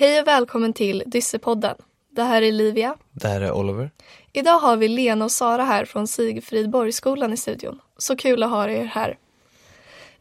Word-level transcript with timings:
Hej 0.00 0.20
och 0.20 0.26
välkommen 0.26 0.72
till 0.72 1.02
Dyssepodden. 1.06 1.76
Det 2.10 2.22
här 2.22 2.42
är 2.42 2.52
Livia. 2.52 2.96
Det 3.12 3.28
här 3.28 3.40
är 3.40 3.52
Oliver. 3.52 3.90
Idag 4.32 4.58
har 4.58 4.76
vi 4.76 4.88
Lena 4.88 5.24
och 5.24 5.32
Sara 5.32 5.64
här 5.64 5.84
från 5.84 6.06
Sigfridborgsskolan 6.06 7.32
i 7.32 7.36
studion. 7.36 7.80
Så 7.96 8.16
kul 8.16 8.42
att 8.42 8.50
ha 8.50 8.70
er 8.70 8.84
här. 8.84 9.18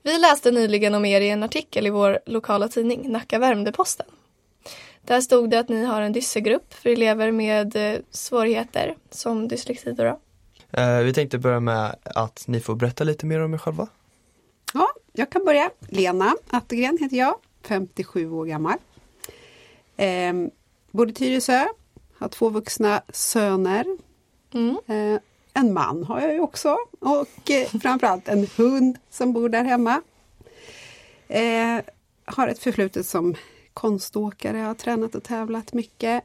Vi 0.03 0.17
läste 0.17 0.51
nyligen 0.51 0.95
om 0.95 1.05
er 1.05 1.21
i 1.21 1.29
en 1.29 1.43
artikel 1.43 1.87
i 1.87 1.89
vår 1.89 2.19
lokala 2.25 2.67
tidning 2.67 3.11
Nacka 3.11 3.39
Värmdö-Posten. 3.39 4.05
Där 5.01 5.21
stod 5.21 5.49
det 5.49 5.59
att 5.59 5.69
ni 5.69 5.85
har 5.85 6.01
en 6.01 6.13
dyssegrupp 6.13 6.73
för 6.73 6.89
elever 6.89 7.31
med 7.31 7.75
eh, 7.75 7.99
svårigheter 8.11 8.95
som 9.09 9.47
dyslexi. 9.47 9.91
Då. 9.91 10.19
Eh, 10.71 10.99
vi 10.99 11.13
tänkte 11.13 11.37
börja 11.37 11.59
med 11.59 11.95
att 12.03 12.43
ni 12.47 12.59
får 12.59 12.75
berätta 12.75 13.03
lite 13.03 13.25
mer 13.25 13.39
om 13.39 13.53
er 13.53 13.57
själva. 13.57 13.87
Ja, 14.73 14.87
jag 15.13 15.29
kan 15.29 15.45
börja. 15.45 15.69
Lena 15.79 16.35
Attergren 16.49 16.97
heter 17.01 17.17
jag, 17.17 17.35
57 17.67 18.31
år 18.31 18.45
gammal. 18.45 18.77
Eh, 19.97 20.33
bor 20.91 21.09
i 21.09 21.13
Tyresö, 21.13 21.67
har 22.17 22.27
två 22.27 22.49
vuxna 22.49 23.01
söner. 23.09 23.85
Mm. 24.53 24.77
Eh, 24.87 25.21
en 25.53 25.73
man 25.73 26.03
har 26.03 26.21
jag 26.21 26.33
ju 26.33 26.39
också 26.39 26.77
och 26.99 27.51
eh, 27.51 27.67
framförallt 27.81 28.27
en 28.27 28.47
hund 28.57 28.97
som 29.09 29.33
bor 29.33 29.49
där 29.49 29.63
hemma. 29.63 30.01
Eh, 31.27 31.79
har 32.25 32.47
ett 32.47 32.59
förflutet 32.59 33.05
som 33.05 33.35
konståkare, 33.73 34.57
har 34.57 34.73
tränat 34.73 35.15
och 35.15 35.23
tävlat 35.23 35.73
mycket. 35.73 36.23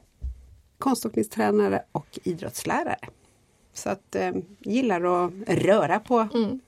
Konståkningstränare 0.79 1.83
och 1.91 2.19
idrottslärare. 2.23 2.99
Så 3.73 3.89
att 3.89 4.15
eh, 4.15 4.31
gillar 4.59 5.25
att 5.25 5.31
röra 5.47 5.99
på, 5.99 6.27
Mm. 6.33 6.59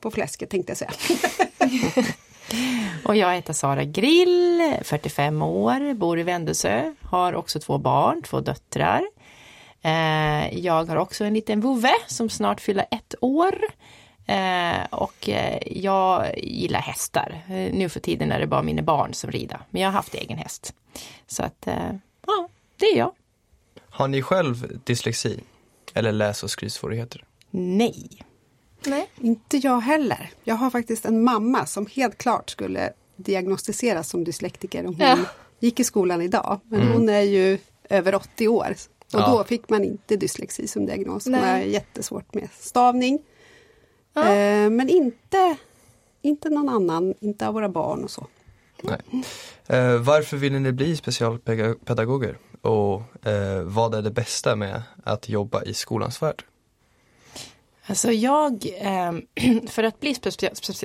på 0.00 0.10
fläsket 0.10 0.50
tänkte 0.50 0.70
jag 0.70 0.78
säga. 0.78 0.92
Och 3.04 3.16
jag 3.16 3.34
heter 3.34 3.52
Sara 3.52 3.84
Grill, 3.84 4.74
45 4.82 5.42
år, 5.42 5.94
bor 5.94 6.18
i 6.18 6.22
Vändelsö, 6.22 6.94
har 7.02 7.32
också 7.32 7.60
två 7.60 7.78
barn, 7.78 8.22
två 8.22 8.40
döttrar. 8.40 9.02
Eh, 9.82 10.58
jag 10.58 10.84
har 10.84 10.96
också 10.96 11.24
en 11.24 11.34
liten 11.34 11.60
vovve 11.60 11.92
som 12.06 12.30
snart 12.30 12.60
fyller 12.60 12.86
ett 12.90 13.14
år. 13.20 13.54
Eh, 14.26 14.84
och 14.90 15.28
eh, 15.28 15.58
jag 15.66 16.38
gillar 16.38 16.80
hästar. 16.80 17.42
Nu 17.48 17.88
för 17.88 18.00
tiden 18.00 18.32
är 18.32 18.40
det 18.40 18.46
bara 18.46 18.62
mina 18.62 18.82
barn 18.82 19.14
som 19.14 19.30
rider, 19.30 19.60
men 19.70 19.82
jag 19.82 19.88
har 19.88 19.92
haft 19.92 20.14
egen 20.14 20.38
häst. 20.38 20.74
Så 21.26 21.42
att, 21.42 21.68
ja, 22.26 22.48
det 22.76 22.86
är 22.86 22.98
jag. 22.98 23.12
Har 23.90 24.08
ni 24.08 24.22
själv 24.22 24.80
dyslexi? 24.84 25.40
Eller 25.94 26.12
läs 26.12 26.42
och 26.42 26.50
skrivsvårigheter? 26.50 27.24
Nej. 27.50 28.08
Nej. 28.86 29.10
Inte 29.16 29.56
jag 29.56 29.80
heller. 29.80 30.30
Jag 30.44 30.54
har 30.54 30.70
faktiskt 30.70 31.04
en 31.04 31.24
mamma 31.24 31.66
som 31.66 31.86
helt 31.86 32.18
klart 32.18 32.50
skulle 32.50 32.92
diagnostiseras 33.16 34.08
som 34.08 34.24
dyslektiker 34.24 34.80
om 34.86 34.94
hon 34.94 35.06
Ja. 35.06 35.18
gick 35.60 35.80
i 35.80 35.84
skolan 35.84 36.22
idag. 36.22 36.60
Men 36.64 36.80
Mm. 36.80 36.92
hon 36.92 37.08
är 37.08 37.20
ju 37.20 37.58
över 37.88 38.14
80 38.14 38.48
år 38.48 38.74
och 39.14 39.20
Ja. 39.20 39.30
då 39.30 39.44
fick 39.44 39.68
man 39.68 39.84
inte 39.84 40.16
dyslexi 40.16 40.68
som 40.68 40.86
diagnos. 40.86 41.24
Hon 41.24 41.34
har 41.34 41.58
jättesvårt 41.58 42.34
med 42.34 42.48
stavning. 42.58 43.18
Ja. 44.14 44.34
Eh, 44.34 44.70
men 44.70 44.88
inte, 44.88 45.56
inte 46.22 46.50
någon 46.50 46.68
annan, 46.68 47.14
inte 47.20 47.48
av 47.48 47.54
våra 47.54 47.68
barn 47.68 48.04
och 48.04 48.10
så. 48.10 48.26
Nej. 48.82 49.00
Eh, 49.66 49.96
varför 49.96 50.36
ville 50.36 50.58
ni 50.58 50.72
bli 50.72 50.96
specialpedagoger? 50.96 52.38
Och 52.62 53.26
eh, 53.26 53.62
vad 53.62 53.94
är 53.94 54.02
det 54.02 54.10
bästa 54.10 54.56
med 54.56 54.82
att 55.04 55.28
jobba 55.28 55.62
i 55.62 55.74
skolans 55.74 56.22
värld? 56.22 56.44
Alltså 57.90 58.12
jag, 58.12 58.66
eh, 58.78 59.12
för 59.68 59.82
att 59.82 60.00
bli 60.00 60.16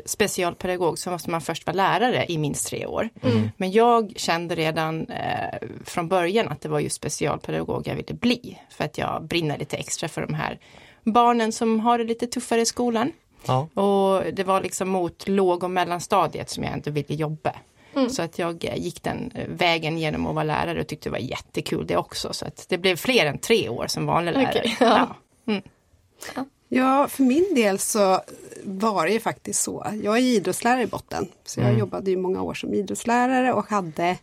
specialpedagog 0.05 0.99
så 0.99 1.11
måste 1.11 1.29
man 1.29 1.41
först 1.41 1.65
vara 1.65 1.75
lärare 1.75 2.25
i 2.29 2.37
minst 2.37 2.67
tre 2.67 2.85
år. 2.85 3.09
Mm. 3.23 3.49
Men 3.57 3.71
jag 3.71 4.13
kände 4.15 4.55
redan 4.55 5.07
eh, 5.07 5.67
från 5.85 6.07
början 6.07 6.47
att 6.47 6.61
det 6.61 6.69
var 6.69 6.79
just 6.79 6.95
specialpedagog 6.95 7.87
jag 7.87 7.95
ville 7.95 8.13
bli. 8.13 8.59
För 8.69 8.83
att 8.83 8.97
jag 8.97 9.23
brinner 9.23 9.57
lite 9.57 9.77
extra 9.77 10.09
för 10.09 10.21
de 10.21 10.33
här 10.33 10.59
barnen 11.03 11.51
som 11.51 11.79
har 11.79 11.97
det 11.97 12.03
lite 12.03 12.27
tuffare 12.27 12.61
i 12.61 12.65
skolan. 12.65 13.11
Ja. 13.47 13.67
Och 13.81 14.33
det 14.33 14.43
var 14.43 14.61
liksom 14.61 14.89
mot 14.89 15.27
låg 15.27 15.63
och 15.63 15.71
mellanstadiet 15.71 16.49
som 16.49 16.63
jag 16.63 16.73
inte 16.73 16.91
ville 16.91 17.15
jobba. 17.15 17.55
Mm. 17.95 18.09
Så 18.09 18.21
att 18.21 18.39
jag 18.39 18.65
eh, 18.65 18.77
gick 18.77 19.03
den 19.03 19.31
eh, 19.35 19.47
vägen 19.47 19.97
genom 19.97 20.27
att 20.27 20.35
vara 20.35 20.43
lärare 20.43 20.81
och 20.81 20.87
tyckte 20.87 21.09
det 21.09 21.11
var 21.11 21.19
jättekul 21.19 21.87
det 21.87 21.97
också. 21.97 22.33
Så 22.33 22.45
att 22.45 22.65
det 22.69 22.77
blev 22.77 22.95
fler 22.95 23.25
än 23.25 23.37
tre 23.37 23.69
år 23.69 23.87
som 23.87 24.05
vanlig 24.05 24.33
lärare. 24.33 24.61
Okej, 24.63 24.77
ja. 24.79 25.15
Ja, 26.35 26.45
för 27.09 27.23
min 27.23 27.55
del 27.55 27.79
så 27.79 28.21
var 28.63 29.05
det 29.05 29.11
ju 29.13 29.19
faktiskt 29.19 29.61
så. 29.61 29.87
Jag 30.03 30.17
är 30.17 30.21
idrottslärare 30.21 30.81
i 30.83 30.87
botten. 30.87 31.27
Så 31.43 31.59
jag 31.59 31.67
Mm. 31.67 31.79
jobbade 31.79 32.11
ju 32.11 32.17
många 32.17 32.41
år 32.41 32.53
som 32.53 32.73
idrottslärare 32.73 33.53
och 33.53 33.65
hade 33.69 34.17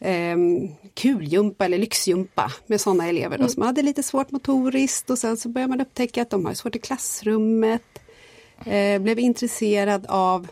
um, 0.00 0.68
kulgympa 0.94 1.64
eller 1.64 1.78
lyxgympa 1.78 2.52
med 2.66 2.80
sådana 2.80 3.08
elever 3.08 3.38
då, 3.38 3.48
som 3.48 3.62
hade 3.62 3.82
lite 3.82 4.02
svårt 4.02 4.30
motoriskt 4.30 5.10
och 5.10 5.18
sen 5.18 5.36
så 5.36 5.48
började 5.48 5.70
man 5.70 5.80
upptäcka 5.80 6.22
att 6.22 6.30
de 6.30 6.46
har 6.46 6.54
svårt 6.54 6.76
i 6.76 6.78
klassrummet. 6.78 7.82
Eh, 8.64 8.98
blev 8.98 9.18
intresserad 9.18 10.06
av 10.08 10.48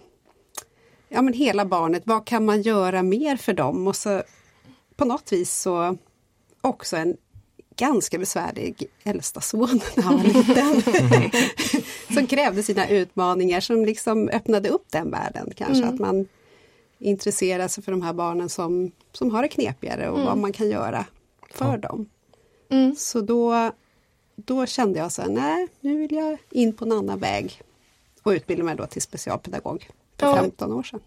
ja, 1.09 1.22
men 1.22 1.34
hela 1.34 1.65
barnet, 1.65 2.03
vad 2.06 2.25
kan 2.27 2.44
man 2.44 2.62
göra 2.62 3.03
mer 3.03 3.37
för 3.37 3.53
dem? 3.53 3.87
Och 3.87 3.97
så 3.97 4.22
på 4.97 5.04
något 5.04 5.33
vis 5.33 5.54
så 5.60 5.97
också 6.60 6.97
en 6.97 7.16
ganska 7.77 8.19
besvärlig 8.19 8.87
äldsta 9.05 9.41
son 9.41 9.81
när 9.97 10.03
han 10.03 10.17
var 10.17 10.25
liten. 10.25 10.83
som 12.15 12.27
krävde 12.27 12.62
sina 12.62 12.89
utmaningar 12.89 13.61
som 13.61 13.85
liksom 13.85 14.29
öppnade 14.29 14.69
upp 14.69 14.87
den 14.91 15.11
världen 15.11 15.53
kanske. 15.57 15.83
Mm. 15.83 15.95
Att 15.95 16.01
man 16.01 16.29
intresserar 16.99 17.69
sig 17.69 17.84
för 17.84 17.93
de 17.93 18.03
här 18.03 18.13
barnen 18.13 18.49
som, 18.49 18.93
som 19.13 19.31
har 19.31 19.43
det 19.43 19.49
knepigare 19.49 20.09
och 20.09 20.21
vad 20.21 20.39
man 20.39 20.53
kan 20.53 20.69
göra 20.71 21.05
för 21.51 21.79
dem. 21.79 22.09
Mm. 22.71 22.95
Så 22.97 23.21
då, 23.21 23.71
då 24.37 24.67
kände 24.67 24.99
jag 24.99 25.13
så 25.13 25.23
här, 25.23 25.29
nej 25.29 25.69
nu 25.81 25.99
vill 25.99 26.15
jag 26.15 26.39
in 26.51 26.73
på 26.73 26.84
en 26.84 26.93
annan 26.93 27.19
väg. 27.19 27.63
Och 28.23 28.31
utbilda 28.31 28.65
mig 28.65 28.77
då 28.77 28.87
till 28.87 29.03
specialpedagog 29.03 29.89
för 30.19 30.27
Ja. 30.27 30.37
15 30.37 30.73
år 30.73 30.83
sedan. 30.83 31.01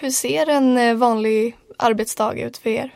Hur 0.00 0.10
ser 0.10 0.48
en 0.48 0.78
eh, 0.78 0.94
vanlig 0.94 1.56
arbetsdag 1.78 2.34
ut 2.34 2.56
för 2.56 2.70
er? 2.70 2.94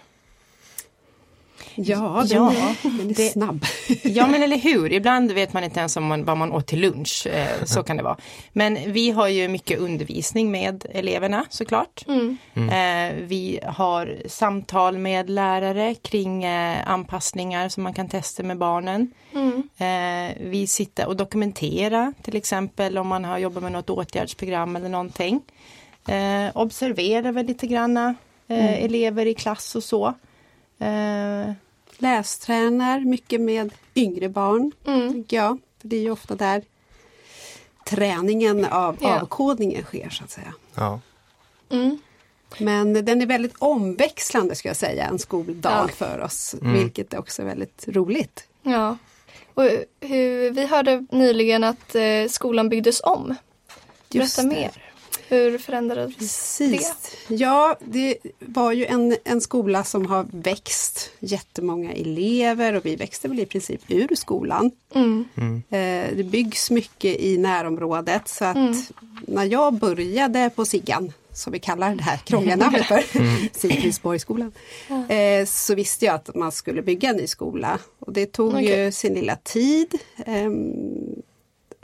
Ja, 1.77 2.25
den, 2.29 2.43
Ja, 2.43 2.51
är, 2.53 2.99
den 2.99 3.11
är 3.11 3.15
det- 3.15 3.31
snabb. 3.33 3.65
Ja 4.03 4.27
men 4.27 4.43
eller 4.43 4.57
hur, 4.57 4.93
ibland 4.93 5.33
vet 5.33 5.53
man 5.53 5.65
inte 5.65 5.81
ens 5.81 5.97
om 5.97 6.05
man, 6.07 6.25
vad 6.25 6.37
man 6.37 6.53
åt 6.53 6.67
till 6.67 6.81
lunch. 6.81 7.27
Eh, 7.27 7.65
så 7.65 7.83
kan 7.83 7.97
det 7.97 8.03
vara. 8.03 8.17
Men 8.53 8.79
vi 8.93 9.11
har 9.11 9.29
ju 9.29 9.49
mycket 9.49 9.79
undervisning 9.79 10.51
med 10.51 10.87
eleverna 10.91 11.45
såklart. 11.49 12.05
Mm. 12.09 12.37
Eh, 12.57 13.15
vi 13.27 13.61
har 13.67 14.17
samtal 14.29 14.99
med 14.99 15.31
lärare 15.31 15.95
kring 15.95 16.45
eh, 16.45 16.91
anpassningar 16.91 17.69
som 17.69 17.83
man 17.83 17.95
kan 17.95 18.09
testa 18.09 18.43
med 18.43 18.59
barnen. 18.59 19.11
Mm. 19.35 19.63
Vi 20.51 20.67
sitter 20.67 21.07
och 21.09 21.17
dokumenterar 21.17 22.13
till 22.23 22.37
exempel 22.37 22.99
om 22.99 23.07
man 23.09 23.25
har 23.25 23.39
jobbat 23.39 23.63
med 23.63 23.73
något 23.73 23.91
åtgärdsprogram 23.91 24.77
eller 24.77 24.89
någonting. 24.89 25.41
Observerar 26.55 27.33
väl 27.33 27.47
lite 27.47 27.67
granna 27.67 28.15
eh, 28.49 28.85
elever 28.85 29.27
i 29.27 29.35
klass 29.35 29.75
och 29.77 29.85
så. 29.85 30.15
Lästränar 31.99 33.01
mycket 33.01 33.41
med 33.41 33.71
yngre 33.95 34.29
barn, 34.29 34.73
Mm. 34.87 35.25
jag. 35.29 35.59
För 35.81 35.89
det 35.89 35.97
är 35.97 36.01
ju 36.01 36.11
ofta 36.11 36.35
där 36.35 36.63
träningen 37.87 38.65
av 38.65 38.97
Ja. 39.01 39.21
avkodningen 39.21 39.83
sker 39.85 40.11
så 40.11 40.25
att 40.25 40.31
säga. 40.31 40.55
Ja. 40.75 41.01
Mm. 41.71 41.99
Men 42.59 42.93
den 43.05 43.23
är 43.23 43.27
väldigt 43.27 43.55
omväxlande 43.59 44.55
ska 44.55 44.69
jag 44.69 44.77
säga, 44.77 45.05
en 45.07 45.19
skoldag 45.19 45.85
Ja. 45.89 45.95
för 45.97 46.21
oss. 46.21 46.55
Mm. 46.61 46.73
Vilket 46.73 47.15
också 47.15 47.43
är 47.43 47.47
väldigt 47.47 47.85
roligt. 47.89 48.49
Ja. 48.63 48.97
Och 49.55 49.63
hur, 50.01 50.51
vi 50.51 50.67
hörde 50.67 51.07
nyligen 51.11 51.65
att 51.65 51.95
eh, 51.95 52.29
skolan 52.29 52.69
byggdes 52.69 53.01
om. 53.05 53.35
Just 54.11 54.37
Berätta 54.37 54.55
det. 54.55 54.61
mer. 54.61 54.83
Hur 55.29 55.59
förändrades 55.59 56.17
Precis. 56.17 57.17
Ja, 57.29 57.77
det 57.85 58.17
var 58.41 58.73
ju 58.73 58.87
en, 58.87 59.17
en 59.25 59.41
skola 59.41 59.85
som 59.85 60.07
har 60.07 60.27
växt 60.31 61.11
jättemånga 61.21 61.93
elever 61.93 62.75
och 62.75 62.87
vi 62.87 62.97
växte 62.97 63.29
väl 63.29 63.41
i 63.41 63.47
princip 63.47 63.81
ur 63.89 64.15
skolan. 64.15 64.71
Mm. 64.95 65.25
Mm. 65.37 65.57
Eh, 65.71 66.17
det 66.17 66.25
byggs 66.25 66.71
mycket 66.71 67.17
i 67.21 67.39
närområdet 67.39 68.29
så 68.29 68.45
att 68.45 68.57
Mm. 68.57 68.75
när 69.27 69.45
jag 69.45 69.75
började 69.75 70.51
på 70.57 70.65
Siggan, 70.65 71.13
som 71.33 71.53
vi 71.53 71.59
kallar 71.59 71.95
det 71.95 72.03
här 72.03 72.17
krångliga 72.17 72.57
namnet 72.65 72.87
för, 72.87 73.03
Sigfridsborgsskolan, 73.59 74.53
eh, 75.09 75.47
så 75.47 75.75
visste 75.75 76.05
jag 76.05 76.15
att 76.15 76.35
man 76.35 76.53
skulle 76.53 76.83
bygga 76.83 77.09
en 77.11 77.17
ny 77.17 77.27
skola. 77.27 77.79
Och 77.99 78.13
det 78.13 78.27
tog 78.27 78.53
ju 78.63 78.69
Okej. 78.73 78.93
sin 78.93 79.15
lilla 79.15 79.37
tid. 79.37 79.95
ehm, 80.27 80.73
det 81.06 81.06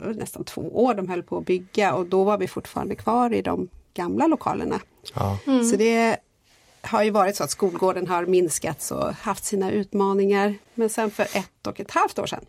nästan 0.05 0.43
två 0.43 0.61
år 0.61 0.93
de 0.93 1.09
höll 1.09 1.23
på 1.23 1.37
att 1.37 1.45
bygga 1.45 1.93
och 1.93 2.05
då 2.05 2.23
var 2.23 2.37
vi 2.37 2.47
fortfarande 2.47 2.95
kvar 2.95 3.33
i 3.33 3.41
de 3.41 3.69
gamla 3.93 4.27
lokalerna. 4.27 4.79
Ja. 5.15 5.37
Mm. 5.47 5.63
Så 5.63 5.75
det 5.75 6.17
har 6.81 7.03
ju 7.03 7.09
varit 7.09 7.35
så 7.35 7.43
att 7.43 7.51
skolgården 7.51 8.07
har 8.07 8.25
minskats 8.25 8.91
och 8.91 9.13
haft 9.13 9.45
sina 9.45 9.71
utmaningar. 9.71 10.55
Men 10.73 10.89
sen 10.89 11.11
för 11.11 11.23
ett 11.23 11.67
och 11.67 11.79
ett 11.79 11.91
halvt 11.91 12.19
år 12.19 12.25
sedan 12.25 12.45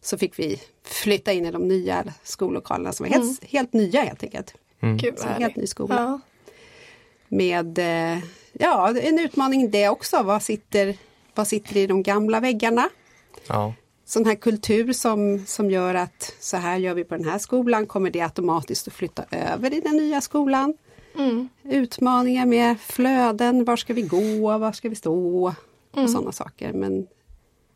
så 0.00 0.18
fick 0.18 0.38
vi 0.38 0.60
flytta 0.84 1.32
in 1.32 1.46
i 1.46 1.50
de 1.50 1.68
nya 1.68 2.04
skollokalerna 2.22 2.92
som 2.92 3.06
är 3.06 3.10
helt, 3.10 3.24
Mm. 3.24 3.36
helt 3.50 3.72
nya 3.72 4.02
helt 4.02 4.22
enkelt. 4.22 4.54
Mm. 4.80 4.96
Gud 4.96 5.18
Så 5.18 5.28
en 5.28 5.42
helt 5.42 5.56
ny 5.56 5.66
skola. 5.66 5.94
Ja. 5.94 6.20
Med 7.28 7.78
eh, 7.78 8.18
ja, 8.52 8.98
en 9.00 9.18
utmaning 9.18 9.70
det 9.70 9.88
också. 9.88 10.22
Vad 10.22 10.42
sitter, 10.42 10.96
vad 11.34 11.48
sitter 11.48 11.76
i 11.76 11.86
de 11.86 12.02
gamla 12.02 12.40
väggarna? 12.40 12.88
Ja. 13.48 13.74
Sån 14.04 14.26
här 14.26 14.34
kultur 14.34 14.92
som, 14.92 15.46
som 15.46 15.70
gör 15.70 15.94
att 15.94 16.34
så 16.40 16.56
här 16.56 16.76
gör 16.76 16.94
vi 16.94 17.04
på 17.04 17.16
den 17.16 17.24
här 17.28 17.38
skolan, 17.38 17.86
kommer 17.86 18.10
det 18.10 18.20
automatiskt 18.20 18.88
att 18.88 18.94
flytta 18.94 19.24
över 19.30 19.74
i 19.74 19.80
den 19.80 19.96
nya 19.96 20.20
skolan? 20.20 20.74
Mm. 21.18 21.48
Utmaningar 21.62 22.46
med 22.46 22.80
flöden, 22.80 23.64
var 23.64 23.76
ska 23.76 23.94
vi 23.94 24.02
gå, 24.02 24.58
var 24.58 24.72
ska 24.72 24.88
vi 24.88 24.94
stå 24.94 25.44
och 25.92 26.10
sådana 26.10 26.32
saker. 26.32 26.72
Men 26.72 27.06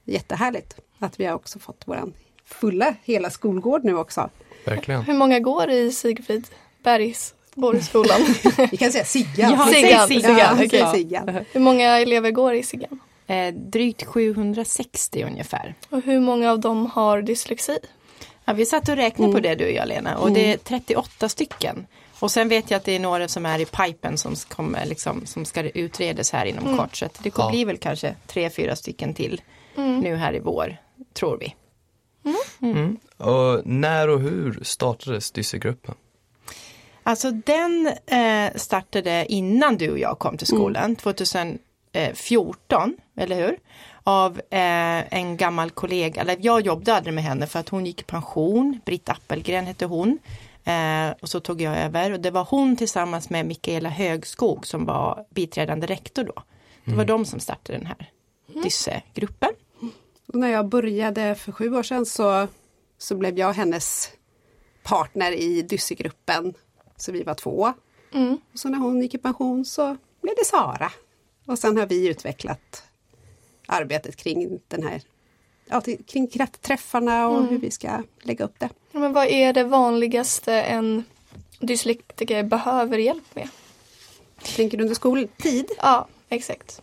jättehärligt 0.05 0.77
att 0.99 1.21
vi 1.21 1.25
har 1.25 1.35
också 1.35 1.59
fått 1.59 1.83
våran 1.87 2.13
fulla 2.45 2.95
hela 3.03 3.31
skolgård 3.31 3.85
nu 3.85 3.97
också. 3.97 4.31
Verkligen. 4.65 5.03
Hur 5.03 5.15
många 5.15 5.41
går 5.41 5.71
i 5.71 5.93
Sigfrid 5.93 6.47
Bergsborgsskolan? 6.83 8.21
Vi 8.71 8.77
kan 8.77 8.93
säga 8.93 9.05
Siggan. 9.05 9.53
Ja, 9.53 9.67
Siggan, 9.67 10.09
Siggan, 10.09 10.39
Ja, 10.39 10.57
säg 10.71 10.93
Siggan. 10.93 11.45
Hur 11.53 11.61
många 11.61 11.99
elever 11.99 12.31
går 12.31 12.55
i 12.55 12.63
Siggan? 12.63 13.01
Eh, 13.31 13.55
drygt 13.55 14.05
760 14.05 15.25
ungefär. 15.27 15.75
Och 15.91 16.03
hur 16.03 16.21
många 16.21 16.51
av 16.51 16.61
dem 16.61 16.87
har 16.87 17.23
dyslexi? 17.23 17.79
Ja, 18.45 18.53
vi 18.53 18.67
satt 18.67 18.89
och 18.89 18.97
räknade 18.97 19.33
på 19.33 19.41
det 19.41 19.55
du 19.55 19.65
och 19.65 19.73
jag 19.73 19.89
Lena 19.89 20.19
och 20.19 20.33
det 20.33 20.53
är 20.53 20.57
38 20.57 21.29
stycken. 21.29 21.87
Och 22.21 22.31
sen 22.31 22.49
vet 22.49 22.71
jag 22.71 22.79
att 22.79 22.85
det 22.85 22.93
är 22.97 23.01
några 23.01 23.29
som 23.29 23.47
är 23.47 23.59
i 23.59 23.65
pipen 23.65 24.19
som, 24.19 24.35
kommer, 24.49 24.87
liksom, 24.87 25.27
som 25.27 25.45
ska 25.45 25.63
utredas 25.63 26.33
här 26.33 26.47
inom 26.47 26.79
kort. 26.79 26.97
Så 26.97 27.09
det 27.23 27.31
kommer 27.31 27.49
Ja. 27.49 27.53
bli 27.53 27.65
väl 27.65 27.77
kanske 27.79 28.15
tre, 28.27 28.51
fyra 28.51 28.77
stycken 28.77 29.15
till 29.15 29.41
nu 29.77 30.17
här 30.17 30.35
i 30.35 30.39
vår, 30.41 30.77
tror 31.15 31.39
vi. 31.39 31.55
Och 33.17 33.67
när 33.67 34.09
och 34.09 34.21
hur 34.21 34.59
startades 34.63 35.31
Dyssegruppen? 35.31 35.95
Alltså 37.03 37.31
den 37.31 37.87
eh, 38.07 38.53
startade 38.57 39.27
innan 39.29 39.77
du 39.77 39.91
och 39.91 39.99
jag 39.99 40.19
kom 40.19 40.37
till 40.39 40.47
skolan, 40.47 40.97
2014, 41.93 42.97
eller 43.17 43.37
hur? 43.37 43.59
Av 44.05 44.39
eh, 44.39 45.15
en 45.15 45.37
gammal 45.37 45.71
kollega, 45.71 46.21
eller 46.21 46.37
jag 46.41 46.61
jobbade 46.61 46.95
aldrig 46.95 47.15
med 47.15 47.25
henne 47.25 47.47
för 47.47 47.59
att 47.59 47.69
hon 47.69 47.87
gick 47.87 48.01
i 48.01 48.05
pension, 48.05 48.81
Britt 48.85 49.09
Appelgren 49.09 49.67
hette 49.67 49.87
hon. 49.87 50.19
Eh, 50.65 51.11
och 51.21 51.29
så 51.29 51.41
tog 51.41 51.61
jag 51.61 51.79
över 51.79 52.13
och 52.13 52.21
det 52.21 52.31
var 52.31 52.45
hon 52.51 52.77
tillsammans 52.77 53.31
med 53.31 53.47
Mikaela 53.47 53.89
Högskog 53.89 54.67
som 54.67 54.85
var 54.85 55.27
biträdande 55.31 55.87
rektor 55.87 56.25
då. 56.25 56.43
Det 56.85 56.95
var 56.95 57.05
de 57.05 57.25
som 57.25 57.41
startade 57.41 57.79
den 57.79 57.87
här 57.87 58.11
Dysse-gruppen. 58.63 59.51
Och 60.29 60.35
när 60.35 60.49
jag 60.49 60.69
började 60.69 61.35
för 61.35 61.53
sju 61.53 61.77
år 61.77 61.83
sedan 61.83 62.07
så, 62.07 62.49
så 62.99 63.17
blev 63.17 63.39
jag 63.39 63.53
hennes 63.53 64.11
partner 64.83 65.33
i 65.33 65.63
Dyssegruppen. 65.63 66.55
Så 66.97 67.13
vi 67.13 67.23
var 67.23 67.35
två. 67.35 67.73
Mm. 68.15 68.39
Och 68.53 68.59
så 68.59 68.69
när 68.69 68.79
hon 68.79 69.03
gick 69.03 69.15
i 69.15 69.19
pension 69.19 69.65
så 69.65 69.97
blev 70.23 70.35
det 70.37 70.45
Sara. 70.45 70.93
Och 71.49 71.59
sen 71.59 71.77
har 71.77 71.87
vi 71.87 72.09
utvecklat 72.09 72.83
arbetet 73.67 74.17
kring 74.17 74.61
den 74.69 74.83
här 74.83 75.03
ja, 75.69 75.83
kring 76.07 76.31
träffarna 76.61 77.29
och 77.29 77.47
hur 77.47 77.59
vi 77.59 77.71
ska 77.71 78.03
lägga 78.23 78.45
upp 78.45 78.59
det. 78.59 78.69
Men 78.93 79.13
vad 79.13 79.27
är 79.27 79.53
det 79.53 79.65
vanligaste 79.65 80.55
en 80.55 81.05
dyslektiker 81.61 82.43
behöver 82.43 82.99
hjälp 82.99 83.35
med? 83.35 83.49
Tänker 84.57 84.79
du 84.79 84.83
under 84.83 84.95
skoltid? 84.95 85.71
Ja, 85.79 86.09
exakt. 86.29 86.83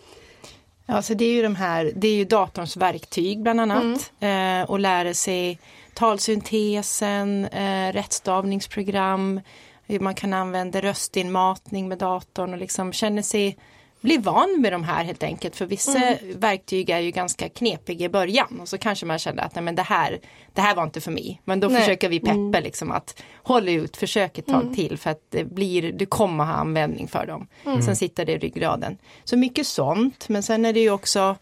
Ja, 0.85 1.01
så 1.01 1.13
det 1.13 1.25
är 1.25 1.33
ju 1.33 1.41
de 1.41 1.55
här, 1.55 1.91
det 1.95 2.07
är 2.07 2.15
ju 2.15 2.25
datorns 2.25 2.77
verktyg 2.77 3.41
bland 3.41 3.61
annat. 3.61 4.11
Eh, 4.19 4.69
och 4.69 4.79
lära 4.79 5.13
sig 5.13 5.59
talsyntesen, 5.93 7.45
eh, 7.45 7.93
rättstavningsprogram, 7.93 9.41
hur 9.87 9.99
man 9.99 10.15
kan 10.15 10.33
använda 10.33 10.81
röstinmatning 10.81 11.87
med 11.87 11.97
datorn 11.97 12.53
och 12.53 12.59
liksom 12.59 12.93
känna 12.93 13.23
sig 13.23 13.57
bli 14.05 14.17
van 14.17 14.61
med 14.61 14.71
de 14.71 14.83
här 14.83 15.03
helt 15.03 15.23
enkelt. 15.23 15.55
För 15.55 15.65
vissa 15.65 15.99
verktyg 16.35 16.89
är 16.89 16.99
ju 16.99 17.11
ganska 17.11 17.49
knepiga 17.49 18.05
i 18.05 18.09
början 18.09 18.59
och 18.61 18.69
så 18.69 18.77
kanske 18.77 19.05
man 19.05 19.19
känner 19.19 19.43
att 19.43 19.55
nej, 19.55 19.63
men 19.63 19.75
det, 19.75 19.81
här, 19.81 20.19
det 20.53 20.61
här 20.61 20.75
var 20.75 20.83
inte 20.83 21.01
för 21.01 21.11
mig. 21.11 21.41
Men 21.45 21.59
då 21.59 21.67
Nej. 21.67 21.79
försöker 21.81 22.09
vi 22.09 22.19
peppa 22.19 22.59
liksom 22.59 22.91
att 22.91 23.23
hålla 23.43 23.71
ut, 23.71 23.97
försök 23.97 24.37
ett 24.37 24.45
tag 24.47 24.73
till 24.75 24.97
för 24.97 25.09
att 25.09 25.21
det 25.29 25.43
blir, 25.43 25.91
du 25.91 26.05
kommer 26.05 26.43
ha 26.43 26.53
användning 26.53 27.07
för 27.07 27.25
dem. 27.25 27.47
Sen 27.85 27.95
sitter 27.95 28.25
det 28.25 28.31
i 28.31 28.37
ryggraden. 28.37 28.97
Så 29.23 29.37
mycket 29.37 29.67
sånt, 29.67 30.29
men 30.29 30.43
sen 30.43 30.65
är 30.65 30.73
det 30.73 30.79
ju 30.79 30.91
också 30.91 31.35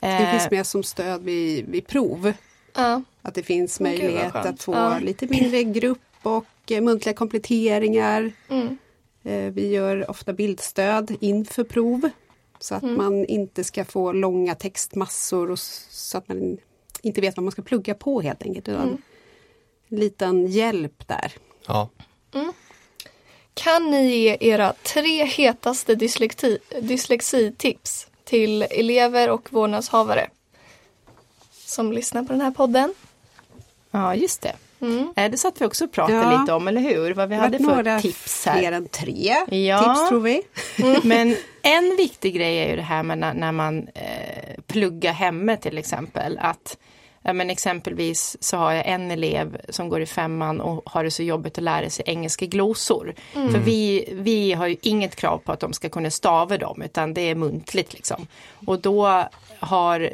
Det 0.00 0.06
eh, 0.08 0.30
finns 0.30 0.50
med 0.50 0.66
som 0.66 0.82
stöd 0.82 1.22
vid, 1.24 1.68
vid 1.68 1.86
prov. 1.86 2.32
Ja. 2.76 3.02
Att 3.22 3.34
det 3.34 3.42
finns 3.42 3.80
möjlighet 3.80 4.32
skönt. 4.32 4.46
att 4.46 4.62
få 4.62 4.74
Ja. 4.74 4.98
lite 4.98 5.26
mindre 5.26 5.62
grupp 5.62 5.98
och 6.22 6.44
eh, 6.70 6.80
muntliga 6.80 7.14
kompletteringar. 7.14 8.32
Mm. 8.50 8.78
Eh, 9.28 9.52
vi 9.52 9.68
gör 9.68 10.10
ofta 10.10 10.32
bildstöd 10.32 11.16
inför 11.20 11.64
prov. 11.64 12.10
Så 12.58 12.74
Mm. 12.74 12.90
att 12.90 12.96
man 12.96 13.24
inte 13.24 13.64
ska 13.64 13.84
få 13.84 14.12
långa 14.12 14.54
textmassor 14.54 15.50
och 15.50 15.58
så 15.58 16.18
att 16.18 16.28
man 16.28 16.58
inte 17.02 17.20
vet 17.20 17.36
vad 17.36 17.44
man 17.44 17.52
ska 17.52 17.62
plugga 17.62 17.94
på 17.94 18.20
helt 18.20 18.42
enkelt. 18.42 18.68
Utan 18.68 18.82
Mm. 18.88 19.02
En 19.88 19.98
liten 19.98 20.46
hjälp 20.46 21.08
där. 21.08 21.32
Ja, 21.66 21.88
Kan 23.54 23.90
ni 23.90 24.16
ge 24.16 24.36
era 24.40 24.72
tre 24.82 25.24
hetaste 25.24 25.94
dyslexi, 25.94 26.58
dyslexitips 26.80 28.06
till 28.24 28.62
elever 28.62 29.30
och 29.30 29.52
vårdnadshavare 29.52 30.30
som 31.52 31.92
lyssnar 31.92 32.22
på 32.22 32.32
den 32.32 32.40
här 32.40 32.50
podden? 32.50 32.94
Ja, 33.90 34.14
just 34.14 34.40
det. 34.42 34.56
Mm. 34.80 35.12
Eh, 35.16 35.30
Det 35.30 35.36
satt 35.36 35.60
vi 35.60 35.64
också 35.64 35.84
och 35.84 35.92
pratade 35.92 36.18
Ja. 36.18 36.40
lite 36.40 36.52
om, 36.52 36.68
eller 36.68 36.80
hur? 36.80 37.14
Vad 37.14 37.28
vi 37.28 37.34
Det 37.34 37.40
hade 37.40 37.58
för 37.58 38.00
tips 38.00 38.42
Fler 38.42 38.52
här. 38.52 38.72
än 38.72 38.88
tre 38.88 39.34
Ja. 39.50 39.78
tips 39.94 40.08
tror 40.08 40.20
vi. 40.20 40.42
Men 41.08 41.36
en 41.62 41.96
viktig 41.96 42.34
grej 42.34 42.58
är 42.58 42.68
ju 42.70 42.76
det 42.76 42.82
här 42.82 43.02
med 43.02 43.18
när, 43.18 43.34
när 43.34 43.52
man 43.52 43.88
eh, 43.94 44.60
pluggar 44.66 45.12
hemma 45.12 45.56
till 45.56 45.78
exempel. 45.78 46.38
Att 46.42 46.76
ja, 47.22 47.32
men 47.32 47.50
exempelvis 47.50 48.36
så 48.40 48.56
har 48.56 48.72
jag 48.72 48.86
en 48.86 49.10
elev 49.10 49.60
som 49.68 49.88
går 49.88 50.00
i 50.00 50.06
femman 50.06 50.60
och 50.60 50.82
har 50.90 51.04
det 51.04 51.10
så 51.10 51.22
jobbigt 51.22 51.58
att 51.58 51.64
lära 51.64 51.90
sig 51.90 52.04
engelska 52.08 52.46
glosor. 52.46 53.14
För 53.32 53.58
vi, 53.58 54.08
vi 54.12 54.52
har 54.52 54.66
ju 54.66 54.76
inget 54.82 55.16
krav 55.16 55.38
på 55.38 55.52
att 55.52 55.60
de 55.60 55.72
ska 55.72 55.88
kunna 55.88 56.10
stava 56.10 56.58
dem 56.58 56.82
utan 56.82 57.14
det 57.14 57.20
är 57.20 57.34
muntligt 57.34 57.92
liksom. 57.94 58.26
Och 58.66 58.80
då 58.80 59.24
har 59.58 60.10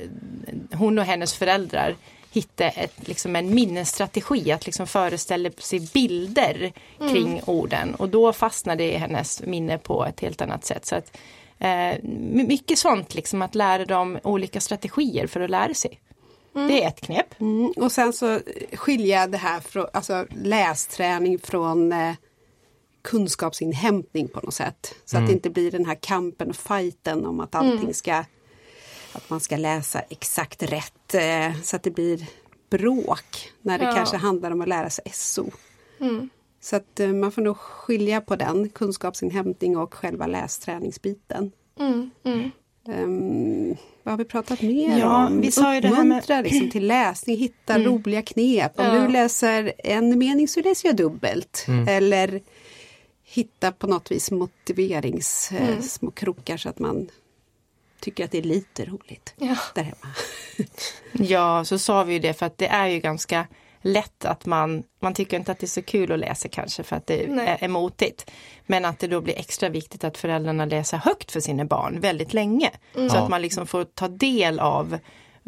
hon 0.74 0.98
och 0.98 1.04
hennes 1.04 1.34
föräldrar 1.34 1.94
hittat 2.34 2.72
ett, 2.76 3.08
liksom 3.08 3.36
en 3.36 3.54
minnesstrategi 3.54 4.52
att 4.52 4.66
liksom 4.66 4.86
föreställa 4.86 5.50
sig 5.58 5.80
bilder 5.94 6.72
kring 6.98 7.40
orden 7.46 7.94
och 7.94 8.08
då 8.08 8.32
fastnar 8.32 8.76
det 8.76 8.92
i 8.92 8.96
hennes 8.96 9.42
minne 9.42 9.78
på 9.78 10.04
ett 10.04 10.20
helt 10.20 10.40
annat 10.42 10.64
sätt. 10.64 10.86
Så 10.86 10.96
att, 10.96 11.16
eh, 11.58 12.02
my- 12.02 12.46
mycket 12.46 12.78
sånt, 12.78 13.14
liksom 13.14 13.42
att 13.42 13.54
lära 13.54 13.84
dem 13.84 14.18
olika 14.22 14.60
strategier 14.60 15.26
för 15.26 15.40
att 15.40 15.50
lära 15.50 15.74
sig. 15.74 16.00
Det 16.68 16.84
är 16.84 16.88
ett 16.88 17.00
knep. 17.00 17.40
Mm, 17.40 17.72
och 17.76 17.92
sen 17.92 18.12
så 18.12 18.40
skilja 18.72 19.26
det 19.26 19.38
här 19.38 19.60
från 19.60 19.86
alltså 19.92 20.26
lästräning 20.42 21.38
från 21.38 21.92
eh, 21.92 22.14
kunskapsinhämtning 23.02 24.28
på 24.28 24.40
något 24.40 24.54
sätt. 24.54 24.94
Så 25.04 25.16
att 25.18 25.26
det 25.26 25.32
inte 25.32 25.50
blir 25.50 25.70
den 25.70 25.86
här 25.86 25.98
kampen 26.00 26.50
och 26.50 26.56
fighten 26.56 27.26
om 27.26 27.40
att 27.40 27.54
allting 27.54 27.94
ska 27.94 28.24
att 29.14 29.30
man 29.30 29.40
ska 29.40 29.56
läsa 29.56 30.00
exakt 30.00 30.62
rätt 30.62 31.14
eh, 31.14 31.60
så 31.62 31.76
att 31.76 31.82
det 31.82 31.90
blir 31.90 32.26
bråk 32.70 33.52
när 33.62 33.78
det 33.78 33.84
Ja. 33.84 33.92
kanske 33.94 34.16
handlar 34.16 34.50
om 34.50 34.60
att 34.60 34.68
lära 34.68 34.90
sig 34.90 35.04
SO. 35.12 35.50
Mm. 36.00 36.28
Så 36.60 36.76
att 36.76 37.00
eh, 37.00 37.08
man 37.08 37.32
får 37.32 37.42
nog 37.42 37.56
skilja 37.56 38.20
på 38.20 38.36
den, 38.36 38.68
kunskapsinhämtning 38.68 39.76
och 39.76 39.94
själva 39.94 40.26
lästräningsbiten. 40.26 41.52
Mm. 41.80 42.10
Mm. 42.24 42.50
Ehm, 42.88 43.76
vad 44.02 44.12
har 44.12 44.18
vi 44.18 44.24
pratat 44.24 44.62
mer 44.62 44.98
Ja, 44.98 45.26
om? 45.26 45.40
vi 45.40 45.50
sa 45.50 45.74
ju 45.74 45.80
det 45.80 45.88
här 45.88 45.94
med- 46.04 46.18
Uppmuntra 46.18 46.40
liksom, 46.40 46.70
till 46.70 46.86
läsning, 46.86 47.36
hitta 47.36 47.78
roliga 47.78 48.22
knep. 48.22 48.72
Om 48.80 48.84
Ja. 48.86 48.92
du 49.02 49.08
läser 49.08 49.72
en 49.78 50.18
mening 50.18 50.48
så 50.48 50.60
läser 50.60 50.88
jag 50.88 50.96
dubbelt. 50.96 51.66
Eller 51.88 52.40
hitta 53.24 53.72
på 53.72 53.86
något 53.86 54.10
vis 54.10 54.30
motiverings 54.30 55.52
eh, 55.52 55.80
små 55.80 56.10
krokar 56.10 56.56
så 56.56 56.68
att 56.68 56.78
man 56.78 57.08
tycker 58.04 58.24
att 58.24 58.30
det 58.30 58.38
är 58.38 58.42
lite 58.42 58.84
roligt 58.84 59.34
Ja. 59.36 59.56
där 59.74 59.82
hemma. 59.82 60.14
Ja, 61.12 61.64
så 61.64 61.78
sa 61.78 62.04
vi 62.04 62.12
ju 62.12 62.18
det 62.18 62.34
för 62.34 62.46
att 62.46 62.58
det 62.58 62.66
är 62.66 62.86
ju 62.86 62.98
ganska 63.00 63.46
lätt 63.82 64.24
att 64.24 64.46
man, 64.46 64.82
man 65.00 65.14
tycker 65.14 65.36
inte 65.36 65.52
att 65.52 65.58
det 65.58 65.66
är 65.66 65.68
så 65.68 65.82
kul 65.82 66.12
att 66.12 66.18
läsa 66.18 66.48
kanske 66.48 66.82
för 66.82 66.96
att 66.96 67.06
det 67.06 67.26
Nej. 67.28 67.58
är, 67.60 67.68
motigt. 67.68 68.30
Men 68.66 68.84
att 68.84 68.98
det 68.98 69.06
då 69.06 69.20
blir 69.20 69.38
extra 69.38 69.68
viktigt 69.68 70.04
att 70.04 70.18
föräldrarna 70.18 70.64
läser 70.64 70.96
högt 70.96 71.32
för 71.32 71.40
sina 71.40 71.64
barn 71.64 72.00
väldigt 72.00 72.34
länge. 72.34 72.70
Så 72.94 73.00
Ja. 73.00 73.18
att 73.22 73.30
man 73.30 73.42
liksom 73.42 73.66
får 73.66 73.84
ta 73.84 74.08
del 74.08 74.60
av 74.60 74.98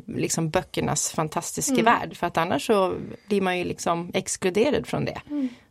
liksom 0.06 0.50
böckernas 0.50 1.12
fantastiska 1.12 1.82
värld. 1.82 2.16
För 2.16 2.26
att 2.26 2.36
annars 2.36 2.66
så 2.66 2.94
blir 3.28 3.40
man 3.40 3.58
ju 3.58 3.64
liksom 3.64 4.10
exkluderad 4.14 4.86
från 4.86 5.04
det. 5.04 5.20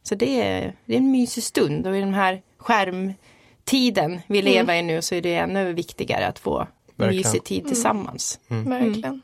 Så 0.03 0.15
det 0.15 0.41
är, 0.41 0.75
det 0.85 0.93
är 0.93 0.97
en 0.97 1.11
mysig 1.11 1.43
stund 1.43 1.87
och 1.87 1.97
i 1.97 1.99
den 1.99 2.13
här 2.13 2.41
skärmtiden 2.57 4.21
vi 4.27 4.41
lever 4.41 4.75
i 4.75 4.81
nu 4.81 5.01
så 5.01 5.15
är 5.15 5.21
det 5.21 5.35
ännu 5.35 5.73
viktigare 5.73 6.27
att 6.27 6.39
få 6.39 6.67
Verkligen. 6.95 7.17
mysig 7.31 7.43
tid 7.43 7.67
tillsammans. 7.67 8.39
Verkligen. 8.47 9.21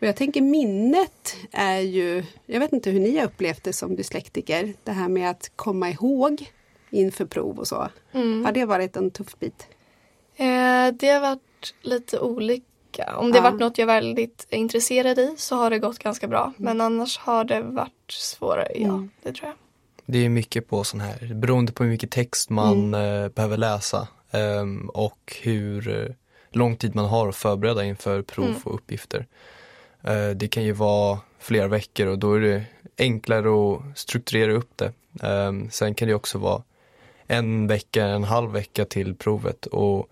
Och 0.00 0.06
jag 0.06 0.16
tänker 0.16 0.40
minnet 0.40 1.36
är 1.52 1.78
ju, 1.78 2.24
jag 2.46 2.60
vet 2.60 2.72
inte 2.72 2.90
hur 2.90 3.00
ni 3.00 3.18
har 3.18 3.24
upplevt 3.26 3.64
det 3.64 3.72
som 3.72 3.96
dyslektiker, 3.96 4.74
det 4.84 4.92
här 4.92 5.08
med 5.08 5.30
att 5.30 5.50
komma 5.56 5.90
ihåg 5.90 6.50
inför 6.90 7.24
prov 7.24 7.58
och 7.58 7.68
så. 7.68 7.88
Mm. 8.12 8.44
Har 8.44 8.52
det 8.52 8.64
varit 8.64 8.96
en 8.96 9.10
tuff 9.10 9.38
bit? 9.38 9.66
Eh, 10.36 10.46
det 10.98 11.08
har 11.08 11.20
varit 11.20 11.74
lite 11.82 12.18
olika. 12.20 13.16
Om 13.16 13.32
det 13.32 13.38
har 13.38 13.46
Ja. 13.46 13.50
varit 13.50 13.60
något 13.60 13.78
jag 13.78 13.90
är 13.90 13.94
väldigt 13.94 14.46
intresserad 14.50 15.18
i 15.18 15.34
så 15.38 15.56
har 15.56 15.70
det 15.70 15.78
gått 15.78 15.98
ganska 15.98 16.28
bra. 16.28 16.52
Men 16.56 16.80
annars 16.80 17.18
har 17.18 17.44
det 17.44 17.62
varit 17.62 18.10
svårare, 18.10 18.68
ja 18.74 18.88
Mm. 18.88 19.10
det 19.22 19.32
tror 19.32 19.48
jag. 19.48 19.56
Det 20.06 20.18
är 20.24 20.28
mycket 20.28 20.68
på 20.68 20.84
sån 20.84 21.00
här, 21.00 21.34
beroende 21.34 21.72
på 21.72 21.84
hur 21.84 21.90
mycket 21.90 22.10
text 22.10 22.50
man 22.50 22.94
eh, 22.94 23.28
behöver 23.28 23.56
läsa 23.56 24.08
ehm, 24.30 24.88
och 24.88 25.36
hur 25.42 25.88
eh, 25.88 26.14
lång 26.56 26.76
tid 26.76 26.94
man 26.94 27.04
har 27.04 27.28
att 27.28 27.36
förbereda 27.36 27.84
inför 27.84 28.22
prov 28.22 28.46
Mm. 28.46 28.60
och 28.64 28.74
uppgifter. 28.74 29.26
Eh, 30.02 30.28
det 30.28 30.48
kan 30.48 30.62
ju 30.64 30.72
vara 30.72 31.18
flera 31.38 31.68
veckor 31.68 32.06
och 32.06 32.18
då 32.18 32.34
är 32.34 32.40
det 32.40 32.62
enklare 32.98 33.48
att 33.74 33.98
strukturera 33.98 34.52
upp 34.52 34.70
det. 34.76 34.92
Ehm, 35.22 35.70
sen 35.70 35.94
kan 35.94 36.08
det 36.08 36.14
också 36.14 36.38
vara 36.38 36.62
en 37.26 37.66
vecka, 37.66 38.04
en 38.06 38.24
halv 38.24 38.50
vecka 38.52 38.84
till 38.84 39.14
provet 39.14 39.66
och 39.66 40.08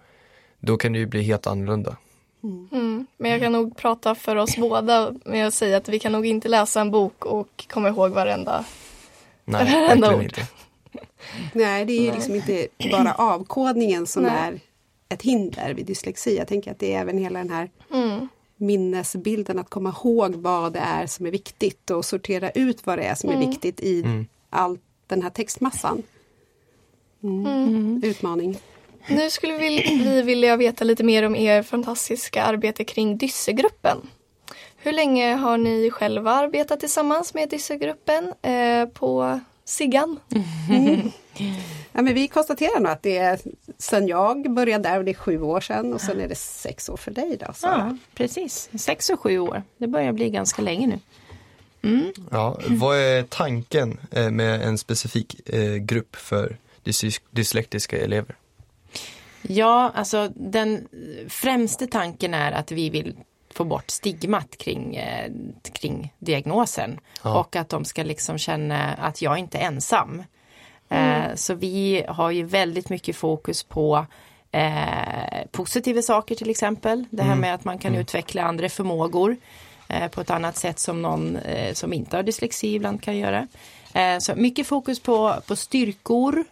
då 0.58 0.76
kan 0.76 0.92
det 0.92 0.98
ju 0.98 1.06
bli 1.06 1.22
helt 1.22 1.46
annorlunda. 1.46 1.96
Mm. 2.42 3.06
Men 3.16 3.30
jag 3.30 3.40
kan 3.40 3.52
nog 3.52 3.76
prata 3.76 4.14
för 4.14 4.36
oss 4.36 4.56
båda 4.56 5.14
med 5.24 5.46
att 5.46 5.54
säga 5.54 5.76
att 5.76 5.88
vi 5.88 5.98
kan 5.98 6.12
nog 6.12 6.26
inte 6.26 6.48
läsa 6.48 6.80
en 6.80 6.90
bok 6.90 7.24
och 7.24 7.64
komma 7.70 7.88
ihåg 7.88 8.10
varenda. 8.10 8.64
Nej, 9.44 9.72
Varenda 9.88 10.16
ord. 10.16 10.22
inte. 10.22 10.48
Nej, 11.52 11.84
det 11.84 11.92
är 11.92 12.00
ju 12.00 12.06
Nej. 12.06 12.14
liksom 12.14 12.34
inte 12.34 12.68
bara 12.90 13.14
avkodningen 13.14 14.06
som 14.06 14.22
Nej. 14.22 14.32
är 14.32 14.60
ett 15.12 15.22
hinder 15.22 15.74
vid 15.74 15.86
dyslexi. 15.86 16.36
Jag 16.36 16.48
tänker 16.48 16.70
att 16.70 16.78
det 16.78 16.94
är 16.94 17.00
även 17.00 17.18
hela 17.18 17.38
den 17.38 17.50
här 17.50 17.70
Mm. 17.94 18.28
minnesbilden, 18.56 19.58
att 19.58 19.70
komma 19.70 19.88
ihåg 20.02 20.34
vad 20.34 20.72
det 20.72 20.78
är 20.78 21.06
som 21.06 21.26
är 21.26 21.30
viktigt 21.30 21.90
och 21.90 22.04
sortera 22.04 22.50
ut 22.50 22.86
vad 22.86 22.98
det 22.98 23.04
är 23.04 23.14
som 23.14 23.30
är 23.30 23.34
Mm. 23.34 23.48
viktigt 23.50 23.80
i 23.80 24.00
Mm. 24.02 24.26
all 24.50 24.78
den 25.06 25.22
här 25.22 25.30
textmassan. 25.30 26.02
Mm. 27.22 27.46
Mm. 27.46 28.00
Utmaning. 28.04 28.58
Nu 29.08 29.30
skulle 29.30 29.58
vi, 29.58 29.98
vi 30.04 30.22
vilja 30.22 30.56
veta 30.56 30.84
lite 30.84 31.04
mer 31.04 31.22
om 31.22 31.36
er 31.36 31.62
fantastiska 31.62 32.42
arbete 32.42 32.84
kring 32.84 33.16
Dyssegruppen. 33.18 33.98
Hur 34.76 34.92
länge 34.92 35.34
har 35.34 35.58
ni 35.58 35.90
själva 35.90 36.30
arbetat 36.30 36.80
tillsammans 36.80 37.34
med 37.34 37.48
Dyssegruppen 37.48 38.32
eh, 38.42 38.88
på 38.88 39.40
Siggan? 39.72 40.18
Ja, 41.94 42.02
men 42.02 42.14
vi 42.14 42.28
konstaterar 42.28 42.80
nog 42.80 42.92
att 42.92 43.02
det 43.02 43.18
är 43.18 43.40
sen 43.78 44.06
jag 44.08 44.50
började 44.54 44.88
där 44.88 44.98
och 44.98 45.04
det 45.04 45.10
är 45.10 45.14
sju 45.14 45.40
år 45.42 45.60
sedan 45.60 45.92
och 45.92 46.00
sen 46.00 46.20
är 46.20 46.28
det 46.28 46.34
sex 46.34 46.88
år 46.88 46.96
för 46.96 47.10
dig 47.10 47.36
då. 47.46 47.52
Så. 47.54 47.66
Ja, 47.66 47.96
precis. 48.14 48.70
Sex 48.74 49.10
och 49.10 49.20
sju 49.20 49.38
år. 49.38 49.62
Det 49.76 49.86
börjar 49.86 50.12
bli 50.12 50.30
ganska 50.30 50.62
länge 50.62 50.86
nu. 50.86 50.98
Ja, 52.30 52.58
vad 52.68 52.96
är 52.98 53.22
tanken 53.22 53.98
eh, 54.10 54.30
med 54.30 54.62
en 54.62 54.78
specifik 54.78 55.48
eh, 55.48 55.74
grupp 55.74 56.16
för 56.16 56.56
dys- 56.84 57.20
dyslektiska 57.30 57.98
elever? 57.98 58.36
Ja, 59.42 59.92
alltså 59.94 60.32
den 60.36 60.88
främste 61.28 61.86
tanken 61.86 62.34
är 62.34 62.52
att 62.52 62.72
vi 62.72 62.90
vill 62.90 63.16
få 63.54 63.64
bort 63.64 63.90
stigmat 63.90 64.56
kring, 64.58 64.96
eh, 64.96 65.30
kring 65.72 66.12
diagnosen 66.18 67.00
Ja. 67.24 67.38
och 67.40 67.56
att 67.56 67.68
de 67.68 67.84
ska 67.84 68.02
liksom 68.02 68.38
känna 68.38 68.92
att 68.94 69.22
jag 69.22 69.38
inte 69.38 69.58
är 69.58 69.62
ensam. 69.66 70.22
Eh, 70.88 71.34
så 71.34 71.54
vi 71.54 72.04
har 72.08 72.30
ju 72.30 72.44
väldigt 72.44 72.88
mycket 72.90 73.16
fokus 73.16 73.62
på 73.62 74.06
eh, 74.52 75.46
positiva 75.50 76.02
saker 76.02 76.34
till 76.34 76.50
exempel. 76.50 77.04
Det 77.10 77.22
här 77.22 77.36
med 77.36 77.54
att 77.54 77.64
man 77.64 77.78
kan 77.78 77.94
utveckla 77.94 78.42
andra 78.42 78.68
förmågor 78.68 79.36
eh, 79.88 80.08
på 80.08 80.20
ett 80.20 80.30
annat 80.30 80.56
sätt 80.56 80.78
som 80.78 81.02
någon 81.02 81.38
som 81.72 81.92
inte 81.92 82.16
har 82.16 82.22
dyslexi 82.22 82.74
ibland 82.74 83.02
kan 83.02 83.16
göra. 83.18 83.48
Så 84.20 84.34
mycket 84.34 84.66
fokus 84.66 85.00
på, 85.00 85.34
på 85.46 85.56
styrkor, 85.56 86.44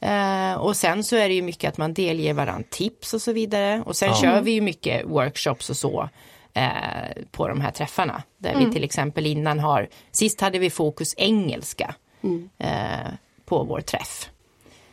Eh, 0.00 0.54
och 0.54 0.76
sen 0.76 1.04
så 1.04 1.16
är 1.16 1.28
det 1.28 1.34
ju 1.34 1.42
mycket 1.42 1.68
att 1.68 1.78
man 1.78 1.94
delger 1.94 2.34
varandra 2.34 2.64
tips 2.70 3.14
och 3.14 3.22
så 3.22 3.32
vidare. 3.32 3.82
Och 3.86 3.96
sen 3.96 4.08
Ja. 4.08 4.14
kör 4.20 4.40
vi 4.40 4.50
ju 4.50 4.60
mycket 4.60 5.04
workshops 5.06 5.70
och 5.70 5.76
så 5.76 6.08
eh, 6.54 7.22
på 7.30 7.48
de 7.48 7.60
här 7.60 7.70
träffarna. 7.70 8.22
Där 8.38 8.56
vi 8.56 8.72
till 8.72 8.84
exempel 8.84 9.26
innan 9.26 9.58
har, 9.58 9.88
sist 10.10 10.40
hade 10.40 10.58
vi 10.58 10.70
fokus 10.70 11.14
engelska 11.16 11.94
eh, 12.58 13.12
på 13.44 13.64
vår 13.64 13.80
träff. 13.80 14.30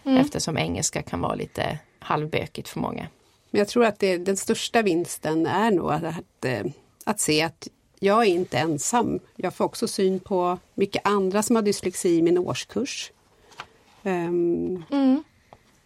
Eftersom 0.03 0.57
engelska 0.57 1.01
kan 1.01 1.21
vara 1.21 1.35
lite 1.35 1.79
halvbökigt 1.99 2.69
för 2.69 2.79
många. 2.79 3.07
Men 3.51 3.59
jag 3.59 3.67
tror 3.67 3.85
att 3.85 3.99
det, 3.99 4.17
den 4.17 4.37
största 4.37 4.81
vinsten 4.81 5.45
är 5.45 5.71
nog 5.71 5.91
att, 5.91 6.03
att, 6.03 6.45
eh, 6.45 6.63
att 7.05 7.19
se 7.19 7.41
att 7.41 7.67
jag 7.99 8.21
är 8.21 8.29
inte 8.29 8.57
ensam. 8.59 9.19
Jag 9.35 9.53
får 9.53 9.65
också 9.65 9.87
syn 9.87 10.19
på 10.19 10.57
mycket 10.73 11.07
andra 11.07 11.43
som 11.43 11.55
har 11.55 11.63
dyslexi 11.63 12.09
i 12.17 12.21
min 12.21 12.37
årskurs. 12.37 13.11
Ehm, 14.03 14.83
Mm. 14.89 15.23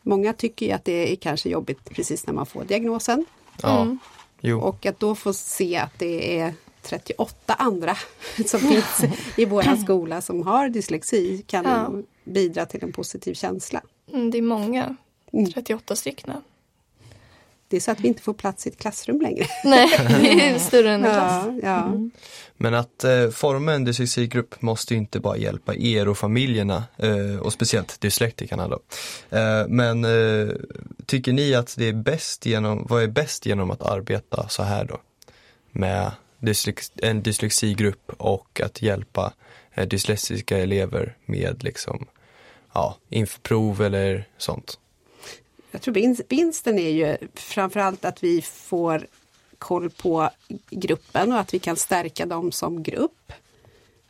Många 0.02 0.34
tycker 0.34 0.66
ju 0.66 0.72
att 0.72 0.86
det 0.86 1.12
är 1.12 1.16
kanske 1.16 1.50
jobbigt 1.50 1.90
precis 1.90 2.28
när 2.28 2.34
man 2.34 2.46
får 2.46 2.64
diagnosen. 2.64 3.26
Ja, 3.62 3.98
jo. 4.42 4.60
Och 4.62 4.86
att 4.86 5.00
då 5.00 5.16
få 5.16 5.34
se 5.34 5.78
att 5.78 6.00
det 6.00 6.40
är 6.40 6.54
38 6.82 7.54
andra 7.54 7.98
som 8.46 8.60
finns 8.60 9.04
i 9.38 9.46
vår 9.46 9.76
skola 9.84 10.22
som 10.22 10.48
har 10.48 10.70
dyslexi 10.70 11.44
kan 11.48 11.66
Ja. 11.66 11.92
bidra 12.24 12.66
till 12.66 12.84
en 12.84 12.92
positiv 12.92 13.34
känsla. 13.34 13.82
Mm, 14.14 14.32
det 14.32 14.38
är 14.38 14.42
många, 14.42 14.96
Mm. 15.34 15.52
38 15.52 15.96
stycken. 15.96 16.34
Det 17.68 17.76
är 17.76 17.82
så 17.82 17.92
att 17.92 18.00
vi 18.00 18.08
inte 18.08 18.22
får 18.22 18.34
plats 18.34 18.66
i 18.66 18.70
ett 18.70 18.78
klassrum 18.78 19.22
längre. 19.22 19.46
Nej, 19.64 19.90
det 20.22 20.50
är 20.50 20.60
större 20.60 20.92
än 20.94 21.04
en 21.06 21.12
klass. 21.12 21.46
Ja, 21.46 21.54
ja. 21.64 21.92
Men 22.58 22.74
att 22.74 23.04
eh, 23.04 23.30
forma 23.30 23.74
en 23.74 23.86
dyslexigrupp 23.86 24.62
måste 24.62 24.94
ju 24.94 24.98
inte 24.98 25.20
bara 25.20 25.38
hjälpa 25.38 25.76
er 25.76 26.08
och 26.08 26.18
familjerna 26.18 26.84
eh, 26.98 27.40
och 27.40 27.54
speciellt 27.54 28.02
dyslektikerna 28.02 28.68
då. 28.68 28.80
Eh, 29.38 29.68
men 29.68 30.06
eh, 30.06 30.54
tycker 31.06 31.34
ni 31.34 31.56
att 31.56 31.76
det 31.78 31.88
är 31.88 31.94
bäst 31.94 32.46
genom, 32.46 32.86
vad 32.90 33.04
är 33.04 33.08
bäst 33.08 33.46
genom 33.46 33.72
att 33.72 33.82
arbeta 33.82 34.48
så 34.50 34.64
här 34.64 34.86
då? 34.86 35.02
Med 35.72 36.12
dyslex, 36.40 36.92
en 36.96 37.24
dyslexigrupp 37.24 38.12
och 38.18 38.62
att 38.62 38.82
hjälpa 38.82 39.34
eh, 39.74 39.88
dyslexiska 39.88 40.58
elever 40.58 41.18
med 41.26 41.64
liksom, 41.64 42.06
ja, 42.74 42.98
inför 43.10 43.40
prov 43.40 43.82
eller 43.82 44.28
sånt. 44.38 44.80
Jag 45.72 45.82
tror 45.82 46.24
vinsten 46.30 46.80
är 46.80 46.90
ju 46.90 47.18
framförallt 47.34 48.06
att 48.06 48.24
vi 48.24 48.42
får 48.42 49.08
koll 49.66 49.90
på 49.90 50.30
gruppen 50.70 51.32
och 51.32 51.40
att 51.40 51.54
vi 51.54 51.60
kan 51.60 51.76
stärka 51.76 52.26
dem 52.26 52.52
som 52.52 52.84
grupp. 52.84 53.32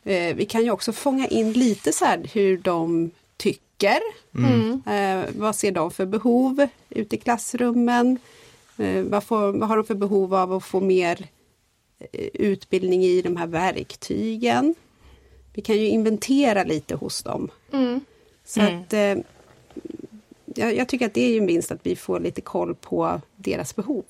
Eh, 0.04 0.34
vi 0.36 0.46
kan 0.46 0.64
ju 0.64 0.70
också 0.70 0.92
fånga 0.92 1.26
in 1.26 1.52
lite 1.52 1.92
så 1.92 2.04
här 2.04 2.30
hur 2.34 2.58
de 2.58 3.10
tycker. 3.36 3.98
Mm. 4.34 4.82
Eh, 4.86 5.30
vad 5.36 5.56
ser 5.56 5.72
de 5.72 5.90
för 5.90 6.06
behov 6.06 6.66
ute 6.90 7.16
i 7.16 7.18
klassrummen? 7.18 8.18
Eh, 8.78 9.02
vad, 9.02 9.24
får, 9.24 9.52
vad 9.52 9.68
har 9.68 9.76
de 9.76 9.84
för 9.86 9.94
behov 9.94 10.34
av 10.34 10.52
att 10.52 10.64
få 10.64 10.80
mer 10.80 11.28
utbildning 12.34 13.04
i 13.04 13.22
de 13.22 13.36
här 13.36 13.46
verktygen? 13.46 14.74
Vi 15.54 15.62
kan 15.62 15.76
ju 15.76 15.86
inventera 15.88 16.64
lite 16.64 16.94
hos 16.94 17.22
dem. 17.22 17.48
Mm. 17.72 18.00
Så 18.44 18.60
Mm. 18.60 18.80
att 18.80 18.92
jag, 20.54 20.76
jag 20.76 20.88
tycker 20.88 21.06
att 21.06 21.14
det 21.14 21.20
är 21.24 21.30
ju 21.30 21.38
en 21.38 21.46
vinst 21.46 21.72
att 21.72 21.86
vi 21.86 21.96
får 21.96 22.20
lite 22.20 22.40
koll 22.40 22.74
på 22.74 23.20
deras 23.36 23.76
behov. 23.76 24.04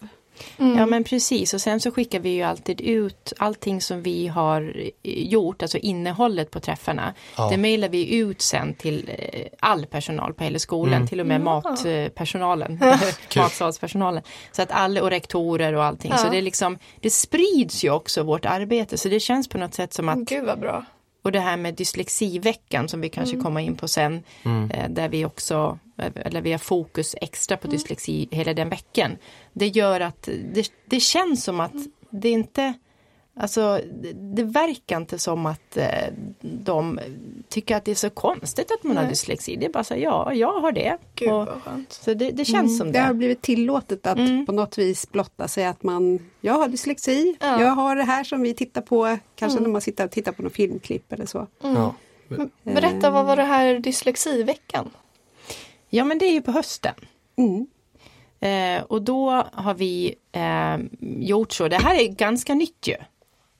Mm. 0.58 0.78
Ja 0.78 0.86
men 0.86 1.04
precis 1.04 1.54
och 1.54 1.60
sen 1.60 1.80
så 1.80 1.90
skickar 1.90 2.20
vi 2.20 2.28
ju 2.28 2.42
alltid 2.42 2.80
ut 2.80 3.32
allting 3.38 3.80
som 3.80 4.02
vi 4.02 4.26
har 4.28 4.74
eh, 5.02 5.12
gjort, 5.28 5.62
alltså 5.62 5.78
innehållet 5.78 6.50
på 6.50 6.60
träffarna. 6.60 7.14
Ja. 7.36 7.48
Det 7.50 7.56
mejlar 7.56 7.88
vi 7.88 8.14
ut 8.16 8.42
sen 8.42 8.74
till 8.74 9.10
eh, 9.18 9.46
all 9.60 9.86
personal 9.86 10.34
på 10.34 10.44
hela 10.44 10.58
skolan, 10.58 10.94
Mm. 10.94 11.08
till 11.08 11.20
och 11.20 11.26
med 11.26 11.40
Ja. 11.40 11.44
matpersonalen, 11.44 12.80
matsalspersonalen. 13.36 14.22
Så 14.52 14.62
att 14.62 14.70
alla 14.70 15.02
och 15.02 15.10
rektorer 15.10 15.72
och 15.72 15.84
allting. 15.84 16.10
Ja. 16.10 16.18
Så 16.18 16.28
det 16.30 16.38
är 16.38 16.42
liksom, 16.42 16.78
det 17.00 17.10
sprids 17.10 17.84
ju 17.84 17.90
också 17.90 18.22
vårt 18.22 18.44
arbete 18.46 18.98
så 18.98 19.08
det 19.08 19.20
känns 19.20 19.48
på 19.48 19.58
något 19.58 19.74
sätt 19.74 19.92
som 19.92 20.08
att 20.08 20.18
Gud 20.18 20.44
vad 20.44 20.60
bra. 20.60 20.84
och 21.22 21.32
det 21.32 21.40
här 21.40 21.56
med 21.56 21.74
dyslexiveckan 21.74 22.88
som 22.88 23.00
vi 23.00 23.08
kanske 23.08 23.36
kommer 23.36 23.60
in 23.60 23.76
på 23.76 23.88
sen. 23.88 24.22
Mm. 24.44 24.70
eh, 24.70 24.88
Där 24.90 25.08
vi 25.08 25.24
också, 25.24 25.78
eller 25.96 26.40
vi 26.40 26.52
har 26.52 26.58
fokus 26.58 27.14
extra 27.20 27.54
Mm. 27.56 27.62
på 27.62 27.68
dyslexi 27.68 28.28
hela 28.30 28.54
den 28.54 28.68
veckan. 28.68 29.16
Det 29.52 29.66
gör 29.68 30.00
att 30.00 30.28
det, 30.54 30.70
det 30.86 31.00
känns 31.00 31.44
som 31.44 31.60
att 31.60 31.72
det 32.10 32.28
inte, 32.30 32.72
alltså 33.36 33.80
det, 34.02 34.12
det 34.12 34.42
verkar 34.42 34.96
inte 34.96 35.18
som 35.18 35.46
att 35.46 35.76
eh, 35.76 35.86
de 36.40 37.00
tycker 37.48 37.76
att 37.76 37.84
det 37.84 37.90
är 37.90 37.94
så 37.94 38.10
konstigt 38.10 38.70
att 38.70 38.82
man 38.82 38.96
har 38.96 39.02
Nej. 39.04 39.10
dyslexi. 39.12 39.56
Det 39.56 39.66
är 39.66 39.70
bara 39.70 39.84
så 39.84 39.94
ja, 39.96 40.34
jag 40.34 40.60
har 40.60 40.72
det. 40.72 40.98
Gud 41.14 41.32
Och, 41.32 41.48
så 41.88 42.14
det, 42.14 42.30
det 42.30 42.44
känns 42.44 42.78
som 42.78 42.92
Det 42.92 42.98
har 42.98 43.08
det. 43.08 43.14
blivit 43.14 43.42
tillåtet 43.42 44.06
att 44.06 44.18
Mm. 44.18 44.46
på 44.46 44.52
något 44.52 44.78
vis 44.78 45.10
blotta 45.12 45.48
sig 45.48 45.64
att 45.66 45.82
man, 45.82 46.30
jag 46.40 46.54
har 46.54 46.68
dyslexi, 46.68 47.36
Ja. 47.40 47.60
jag 47.60 47.70
har 47.70 47.96
det 47.96 48.04
här 48.04 48.24
som 48.24 48.42
vi 48.42 48.54
tittar 48.54 48.80
på, 48.80 49.18
kanske 49.36 49.58
Mm. 49.58 49.62
när 49.62 49.72
man 49.72 49.80
sitter 49.80 50.04
och 50.04 50.10
tittar 50.10 50.32
på 50.32 50.42
någon 50.42 50.50
filmklipp 50.50 51.12
eller 51.12 51.26
så. 51.26 51.46
Ja. 51.62 51.94
Men 52.28 52.50
berätta, 52.64 53.10
vad 53.10 53.26
var 53.26 53.36
det 53.36 53.42
här 53.42 53.78
dyslexiveckan? 53.78 54.90
Ja 55.88 56.04
men 56.04 56.18
det 56.18 56.24
är 56.26 56.32
ju 56.32 56.42
på 56.42 56.52
hösten. 56.52 56.94
Mm. 57.36 57.66
Eh, 58.40 58.82
och 58.84 59.02
då 59.02 59.44
har 59.52 59.74
vi 59.74 60.14
eh, 60.32 60.76
gjort 61.28 61.52
så, 61.52 61.68
det 61.68 61.76
här 61.76 61.94
är 62.00 62.08
ganska 62.08 62.54
nytt 62.54 62.86
ju. 62.88 62.96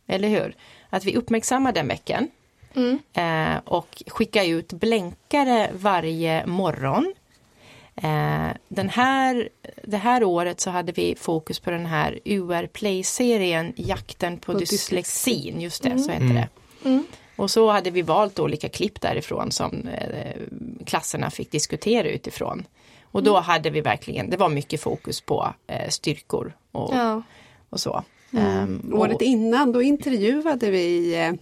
Eller 0.06 0.28
hur? 0.28 0.56
Att 0.90 1.04
vi 1.04 1.16
uppmärksammar 1.16 1.72
den 1.72 1.88
veckan. 1.88 2.28
Mm. 2.74 2.98
Eh, 3.12 3.58
och 3.64 4.02
skickar 4.06 4.44
ut 4.44 4.72
blänkare 4.72 5.70
varje 5.74 6.46
morgon. 6.46 7.14
Eh, 7.96 8.48
den 8.68 8.88
här, 8.88 9.48
det 9.82 9.96
här 9.96 10.24
året 10.24 10.60
så 10.60 10.70
hade 10.70 10.92
vi 10.92 11.14
fokus 11.18 11.60
på 11.60 11.70
den 11.70 11.86
här 11.86 12.18
UR 12.24 12.66
Play-serien 12.66 13.72
Jakten 13.76 14.38
på, 14.38 14.52
På 14.52 14.58
dyslexin, 14.58 15.60
just 15.60 15.82
det, 15.82 15.98
så 15.98 16.10
hette 16.10 16.24
Mm. 16.24 16.34
det. 16.36 16.48
Mm. 17.38 17.44
Och 17.44 17.50
så 17.50 17.70
hade 17.70 17.90
vi 17.90 18.02
valt 18.02 18.38
olika 18.38 18.68
klipp 18.68 19.00
därifrån 19.00 19.50
som 19.52 19.88
eh, 19.88 20.36
klasserna 20.86 21.30
fick 21.30 21.50
diskutera 21.50 22.08
utifrån. 22.08 22.66
Och 23.04 23.22
då 23.22 23.36
hade 23.36 23.70
vi 23.70 23.80
verkligen, 23.80 24.30
det 24.30 24.36
var 24.36 24.48
mycket 24.48 24.80
fokus 24.80 25.20
på 25.20 25.54
eh, 25.66 25.88
styrkor 25.88 26.52
och, 26.72 26.94
Ja. 26.94 27.22
och 27.70 27.80
så. 27.80 28.04
Mm. 28.32 28.90
Och- 28.92 29.00
Året 29.00 29.22
innan 29.22 29.72
då 29.72 29.82
intervjuade 29.82 30.70
vi 30.70 31.14
eh, 31.20 31.32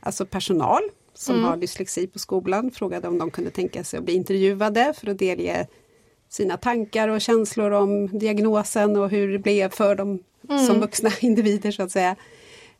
alltså 0.00 0.26
personal 0.26 0.82
som 1.14 1.34
Mm. 1.34 1.46
har 1.48 1.56
dyslexi 1.56 2.06
på 2.06 2.18
skolan, 2.18 2.70
frågade 2.70 3.08
om 3.08 3.18
de 3.18 3.30
kunde 3.30 3.50
tänka 3.50 3.84
sig 3.84 3.98
att 3.98 4.04
bli 4.04 4.14
intervjuade 4.14 4.94
för 5.00 5.10
att 5.10 5.18
delge 5.18 5.66
sina 6.28 6.56
tankar 6.56 7.08
och 7.08 7.20
känslor 7.20 7.70
om 7.70 8.18
diagnosen 8.18 8.96
och 8.96 9.10
hur 9.10 9.32
det 9.32 9.38
blev 9.38 9.70
för 9.70 9.94
dem 9.94 10.18
Mm. 10.48 10.66
som 10.66 10.80
vuxna 10.80 11.10
individer 11.20 11.70
så 11.70 11.82
att 11.82 11.90
säga. 11.90 12.16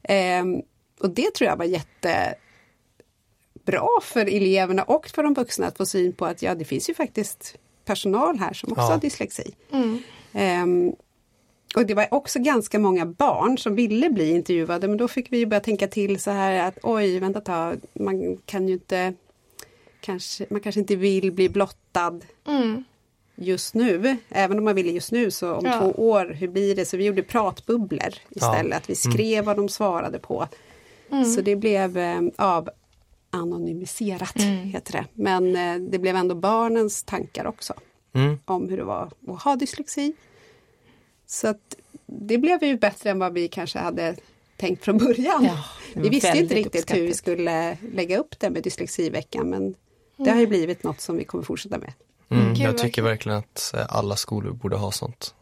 Ehm, 0.02 0.62
och 1.00 1.10
det 1.10 1.34
tror 1.34 1.48
jag 1.50 1.56
var 1.56 1.64
jättebra 1.64 2.36
för 4.02 4.26
eleverna 4.36 4.82
och 4.82 5.08
för 5.08 5.22
de 5.22 5.34
vuxna 5.34 5.66
att 5.66 5.76
få 5.76 5.86
syn 5.86 6.12
på 6.12 6.26
att 6.26 6.42
ja, 6.42 6.54
det 6.54 6.64
finns 6.64 6.90
ju 6.90 6.94
faktiskt 6.94 7.56
personal 7.84 8.38
här 8.38 8.52
som 8.52 8.72
också 8.72 8.82
Ja. 8.82 8.90
har 8.90 8.98
dyslexi. 8.98 9.54
Mm. 9.72 9.98
Ehm, 10.32 10.92
och 11.76 11.86
det 11.86 11.94
var 11.94 12.06
också 12.10 12.38
ganska 12.38 12.78
många 12.78 13.06
barn 13.06 13.58
som 13.58 13.74
ville 13.74 14.10
bli 14.10 14.30
intervjuade 14.30 14.88
men 14.88 14.96
då 14.96 15.08
fick 15.08 15.32
vi 15.32 15.38
ju 15.38 15.46
börja 15.46 15.60
tänka 15.60 15.88
till 15.88 16.20
så 16.20 16.30
här 16.30 16.68
att 16.68 16.78
oj, 16.82 17.18
vänta 17.18 17.40
tag, 17.40 17.80
man 17.92 18.36
kan 18.36 18.68
ju 18.68 18.74
inte 18.74 19.14
kanske, 20.00 20.46
man 20.50 20.60
kanske 20.60 20.80
inte 20.80 20.96
vill 20.96 21.32
bli 21.32 21.48
blottad 21.48 22.20
Mm. 22.46 22.84
just 23.36 23.74
nu. 23.74 24.16
Även 24.28 24.58
om 24.58 24.64
man 24.64 24.74
ville 24.74 24.90
just 24.92 25.12
nu 25.12 25.30
så 25.30 25.52
om 25.54 25.64
Ja. 25.66 25.78
två 25.78 25.86
år, 26.10 26.26
hur 26.26 26.48
blir 26.48 26.76
det? 26.76 26.84
Så 26.84 26.96
vi 26.96 27.04
gjorde 27.04 27.22
pratbubblor 27.22 28.14
istället. 28.30 28.76
Att 28.78 28.90
vi 28.90 28.94
skrev 28.94 29.44
vad 29.44 29.56
de 29.56 29.68
svarade 29.68 30.18
på. 30.18 30.48
Mm. 31.14 31.24
Så 31.24 31.40
det 31.40 31.56
blev 31.56 31.98
eh, 31.98 32.20
av 32.36 32.70
anonymiserat, 33.30 34.40
heter 34.64 34.92
det. 34.92 35.04
Men 35.14 35.56
eh, 35.56 35.88
det 35.90 35.98
blev 35.98 36.16
ändå 36.16 36.34
barnens 36.34 37.02
tankar 37.02 37.46
också 37.46 37.74
Mm. 38.16 38.38
om 38.44 38.68
hur 38.68 38.76
det 38.76 38.84
var 38.84 39.10
att 39.28 39.42
ha 39.42 39.56
dyslexi. 39.56 40.12
Så 41.26 41.48
att 41.48 41.76
det 42.06 42.38
blev 42.38 42.64
ju 42.64 42.76
bättre 42.78 43.10
än 43.10 43.18
vad 43.18 43.32
vi 43.32 43.48
kanske 43.48 43.78
hade 43.78 44.16
tänkt 44.56 44.84
från 44.84 44.98
början. 44.98 45.44
Ja, 45.44 45.64
vi 45.94 46.08
visste 46.08 46.38
inte 46.38 46.54
riktigt 46.54 46.94
hur 46.94 47.02
vi 47.02 47.14
skulle 47.14 47.76
lägga 47.92 48.18
upp 48.18 48.38
det 48.38 48.50
med 48.50 48.62
dyslexiveckan 48.62 49.50
men 49.50 49.74
det 50.16 50.30
har 50.30 50.40
ju 50.40 50.46
blivit 50.46 50.82
något 50.82 51.00
som 51.00 51.16
vi 51.16 51.24
kommer 51.24 51.44
fortsätta 51.44 51.78
med. 51.78 51.92
Mm. 52.28 52.54
Jag 52.54 52.78
tycker 52.78 53.02
verkligen 53.02 53.38
att 53.38 53.74
eh, 53.74 53.86
alla 53.88 54.16
skolor 54.16 54.52
borde 54.52 54.76
ha 54.76 54.92
sånt. 54.92 55.34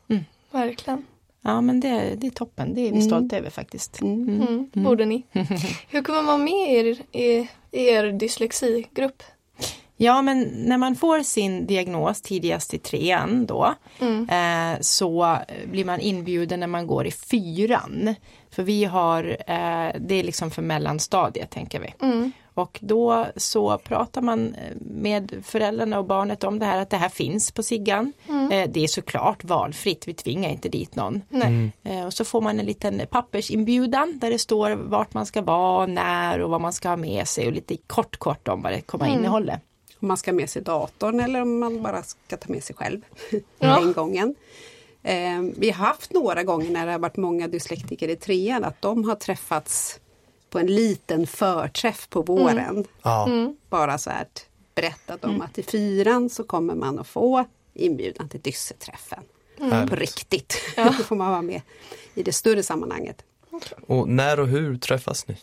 Verkligen. 0.50 1.06
Ja 1.44 1.60
men 1.60 1.80
det, 1.80 2.14
det 2.18 2.26
är 2.26 2.30
toppen, 2.30 2.74
det 2.74 2.80
är 2.80 2.84
vi 2.84 2.88
Mm. 2.88 3.02
stolta 3.02 3.36
över 3.36 3.50
faktiskt. 3.50 4.00
Mm. 4.00 4.70
Borde 4.72 5.04
ni. 5.04 5.26
Hur 5.88 6.02
kommer 6.02 6.22
man 6.22 6.44
med 6.44 6.72
er, 6.86 6.96
i, 7.12 7.48
i 7.70 7.88
er 7.88 8.12
dyslexigrupp? 8.12 9.22
Ja 9.96 10.22
men 10.22 10.40
när 10.42 10.78
man 10.78 10.96
får 10.96 11.20
sin 11.20 11.66
diagnos 11.66 12.22
tidigast 12.22 12.74
i 12.74 12.78
trean 12.78 13.46
då 13.46 13.74
Mm. 14.00 14.28
eh, 14.28 14.80
så 14.80 15.38
blir 15.70 15.84
man 15.84 16.00
inbjuden 16.00 16.60
när 16.60 16.66
man 16.66 16.86
går 16.86 17.06
i 17.06 17.10
fyran. 17.10 18.14
För 18.50 18.62
vi 18.62 18.84
har, 18.84 19.24
eh, 19.24 20.00
det 20.00 20.14
är 20.14 20.22
liksom 20.22 20.50
för 20.50 20.62
mellanstadiet 20.62 21.50
tänker 21.50 21.80
vi. 21.80 21.94
Mm. 22.06 22.32
Och 22.54 22.78
då 22.82 23.26
så 23.36 23.78
pratar 23.78 24.22
man 24.22 24.54
eh, 24.54 24.76
med 24.80 25.42
föräldrarna 25.44 25.98
och 25.98 26.04
barnet 26.04 26.44
om 26.44 26.58
det 26.58 26.66
här 26.66 26.78
att 26.78 26.90
det 26.90 26.96
här 26.96 27.08
finns 27.08 27.50
på 27.50 27.62
Siggan. 27.62 28.12
Eh, 28.52 28.70
det 28.70 28.80
är 28.84 28.86
såklart 28.86 29.44
valfritt, 29.44 30.08
vi 30.08 30.14
tvingar 30.14 30.50
inte 30.50 30.68
dit 30.68 30.96
någon. 30.96 31.22
Nej. 31.28 31.70
Eh, 31.82 32.06
Och 32.06 32.12
så 32.12 32.24
får 32.24 32.40
man 32.40 32.60
en 32.60 32.66
liten 32.66 33.02
pappersinbjudan 33.10 34.18
där 34.18 34.30
det 34.30 34.38
står 34.38 34.70
vart 34.70 35.14
man 35.14 35.26
ska 35.26 35.42
vara, 35.42 35.86
när 35.86 36.40
och 36.40 36.50
vad 36.50 36.60
man 36.60 36.72
ska 36.72 36.88
ha 36.88 36.96
med 36.96 37.28
sig 37.28 37.46
och 37.46 37.52
lite 37.52 37.76
kort 37.76 38.16
kort 38.16 38.48
om 38.48 38.62
vad 38.62 38.72
det 38.72 38.80
kommer 38.80 39.04
att 39.04 39.16
innehålla. 39.18 39.60
Om 40.00 40.08
man 40.08 40.16
ska 40.16 40.30
ha 40.30 40.36
med 40.36 40.50
sig 40.50 40.62
datorn 40.62 41.20
eller 41.20 41.42
om 41.42 41.58
man 41.58 41.82
bara 41.82 42.02
ska 42.02 42.36
ta 42.36 42.52
med 42.52 42.64
sig 42.64 42.76
själv 42.76 43.00
Ja. 43.58 43.80
den 43.80 43.92
gången. 43.92 44.34
Eh, 45.02 45.40
vi 45.56 45.70
har 45.70 45.86
haft 45.86 46.12
några 46.12 46.42
gånger 46.42 46.70
när 46.70 46.86
det 46.86 46.92
har 46.92 46.98
varit 46.98 47.16
många 47.16 47.48
dyslektiker 47.48 48.08
i 48.08 48.16
trean 48.16 48.64
att 48.64 48.82
de 48.82 49.04
har 49.04 49.14
träffats 49.14 50.00
på 50.52 50.58
en 50.58 50.66
liten 50.66 51.26
förträff 51.26 52.08
på 52.08 52.22
våren. 52.22 52.84
Ja. 53.02 53.28
Bara 53.68 53.98
så 53.98 54.10
här 54.10 54.22
att 54.22 54.46
berättat 54.74 55.24
om 55.24 55.40
att 55.40 55.58
i 55.58 55.62
fyran 55.62 56.30
så 56.30 56.44
kommer 56.44 56.74
man 56.74 56.98
att 56.98 57.06
få 57.06 57.44
inbjudan 57.74 58.28
till 58.28 58.40
dysseträffen. 58.40 59.22
På 59.58 59.64
Härligt. 59.64 59.92
riktigt. 59.92 60.56
Då 60.76 60.92
får 60.92 61.16
man 61.16 61.30
vara 61.30 61.42
med 61.42 61.60
i 62.14 62.22
det 62.22 62.32
större 62.32 62.62
sammanhanget. 62.62 63.24
Och 63.86 64.08
när 64.08 64.40
och 64.40 64.48
hur 64.48 64.78
träffas 64.78 65.28
ni? 65.28 65.36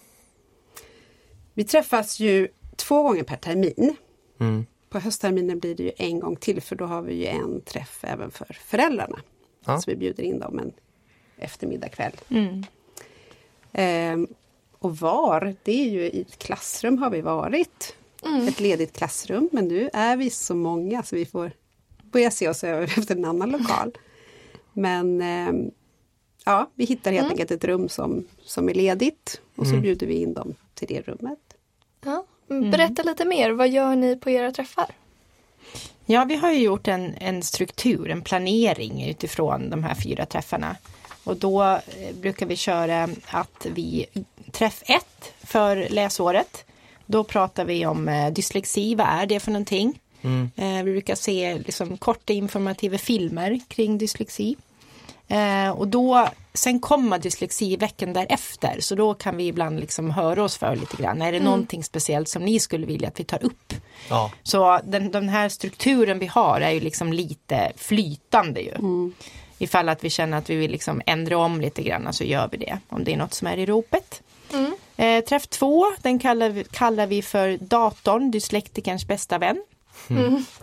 Vi 1.53 1.63
träffas 1.63 2.19
ju 2.19 2.47
två 2.75 3.03
gånger 3.03 3.23
per 3.23 3.37
termin. 3.37 3.95
Mm. 4.39 4.65
På 4.89 4.99
höstterminen 4.99 5.59
blir 5.59 5.75
det 5.75 5.83
ju 5.83 5.91
en 5.97 6.19
gång 6.19 6.35
till 6.35 6.61
för 6.61 6.75
då 6.75 6.85
har 6.85 7.01
vi 7.01 7.13
ju 7.13 7.25
en 7.25 7.61
träff 7.61 8.03
även 8.03 8.31
för 8.31 8.57
föräldrarna. 8.65 9.19
Ja. 9.65 9.81
Så 9.81 9.91
vi 9.91 9.97
bjuder 9.97 10.23
in 10.23 10.39
dem 10.39 10.59
en 10.59 10.71
eftermiddag 11.37 11.89
kväll. 11.89 12.13
Mm. 12.29 12.63
Ehm, 13.73 14.27
och 14.79 14.97
var, 14.97 15.55
det 15.63 15.81
är 15.81 15.89
ju 15.89 16.01
i 16.01 16.21
ett 16.21 16.39
klassrum 16.39 16.97
har 16.97 17.09
vi 17.09 17.21
varit. 17.21 17.95
Ett 18.47 18.59
ledigt 18.59 18.97
klassrum 18.97 19.49
men 19.51 19.67
nu 19.67 19.89
är 19.93 20.17
vi 20.17 20.29
så 20.29 20.55
många 20.55 21.03
så 21.03 21.15
vi 21.15 21.25
får 21.25 21.51
börja 22.01 22.31
se 22.31 22.49
oss 22.49 22.63
över 22.63 22.83
efter 22.97 23.15
en 23.15 23.25
annan 23.25 23.51
lokal. 23.51 23.97
Men 24.73 25.21
ehm, 25.21 25.71
ja, 26.45 26.69
vi 26.75 26.85
hittar 26.85 27.11
helt 27.11 27.31
enkelt 27.31 27.51
ett 27.51 27.63
rum 27.63 27.89
som, 27.89 28.27
som 28.43 28.69
är 28.69 28.73
ledigt 28.73 29.41
och 29.55 29.67
så 29.67 29.77
bjuder 29.77 30.07
vi 30.07 30.21
in 30.21 30.33
dem 30.33 30.55
till 30.73 30.87
det 30.87 31.01
rummet. 31.01 31.39
Ja. 32.05 32.25
Berätta 32.47 33.03
lite 33.03 33.25
mer, 33.25 33.51
vad 33.51 33.69
gör 33.69 33.95
ni 33.95 34.15
på 34.15 34.29
era 34.29 34.51
träffar? 34.51 34.95
Ja, 36.05 36.25
vi 36.25 36.35
har 36.35 36.51
ju 36.51 36.59
gjort 36.59 36.87
en, 36.87 37.13
en 37.13 37.43
struktur, 37.43 38.09
en 38.09 38.21
planering 38.21 39.09
utifrån 39.09 39.69
de 39.69 39.83
här 39.83 39.95
fyra 39.95 40.25
träffarna. 40.25 40.75
Och 41.29 41.37
då 41.37 41.63
eh, 41.63 42.15
brukar 42.21 42.45
vi 42.45 42.55
köra 42.55 43.09
att 43.27 43.65
vi, 43.65 44.05
träff 44.51 44.83
ett 44.85 45.33
för 45.43 45.87
läsåret, 45.89 46.65
då 47.05 47.23
pratar 47.23 47.65
vi 47.65 47.85
om 47.85 48.07
eh, 48.07 48.33
dyslexi, 48.33 48.95
vad 48.95 49.07
är 49.07 49.25
det 49.25 49.39
för 49.39 49.51
någonting? 49.51 49.99
Eh, 50.55 50.83
vi 50.83 50.91
brukar 50.91 51.15
se 51.15 51.57
liksom, 51.65 51.97
korta 51.97 52.33
informativa 52.33 52.97
filmer 52.97 53.59
kring 53.67 53.97
dyslexi. 53.97 54.55
Eh, 55.27 55.69
och 55.69 55.87
då, 55.87 56.29
sen 56.53 56.79
kommer 56.79 57.19
dyslexiveckan 57.19 58.13
därefter, 58.13 58.77
så 58.79 58.95
då 58.95 59.13
kan 59.13 59.37
vi 59.37 59.47
ibland 59.47 59.79
liksom 59.79 60.11
höra 60.11 60.43
oss 60.43 60.57
för 60.57 60.75
lite 60.75 60.97
grann. 60.97 61.21
Är 61.21 61.31
det 61.31 61.39
någonting 61.39 61.83
speciellt 61.83 62.29
som 62.29 62.45
ni 62.45 62.59
skulle 62.59 62.85
vilja 62.85 63.07
att 63.07 63.19
vi 63.19 63.23
tar 63.23 63.43
upp? 63.43 63.73
Ja. 64.09 64.31
Så 64.43 64.79
den, 64.83 65.11
den 65.11 65.29
här 65.29 65.49
strukturen 65.49 66.19
vi 66.19 66.25
har 66.25 66.61
är 66.61 66.71
ju 66.71 66.79
liksom 66.79 67.13
lite 67.13 67.71
flytande 67.77 68.61
ju. 68.61 68.73
Ifall 69.59 69.89
att 69.89 70.03
vi 70.03 70.09
känner 70.09 70.37
att 70.37 70.49
vi 70.49 70.55
vill 70.55 70.71
liksom 70.71 71.01
ändra 71.05 71.37
om 71.37 71.61
lite 71.61 71.83
grann 71.83 72.13
så 72.13 72.23
gör 72.23 72.49
vi 72.51 72.57
det. 72.57 72.79
Om 72.89 73.03
det 73.03 73.13
är 73.13 73.17
något 73.17 73.33
som 73.33 73.47
är 73.47 73.57
i 73.57 73.65
ropet. 73.65 74.21
Mm. 74.53 74.73
Eh, 74.97 75.23
träff 75.23 75.47
två, 75.47 75.85
den 76.01 76.19
kallar 76.19 76.49
vi, 76.49 76.63
kallar 76.63 77.07
vi 77.07 77.21
för 77.21 77.57
datorn, 77.57 78.31
dyslektikerns 78.31 79.07
bästa 79.07 79.37
vän. 79.37 79.63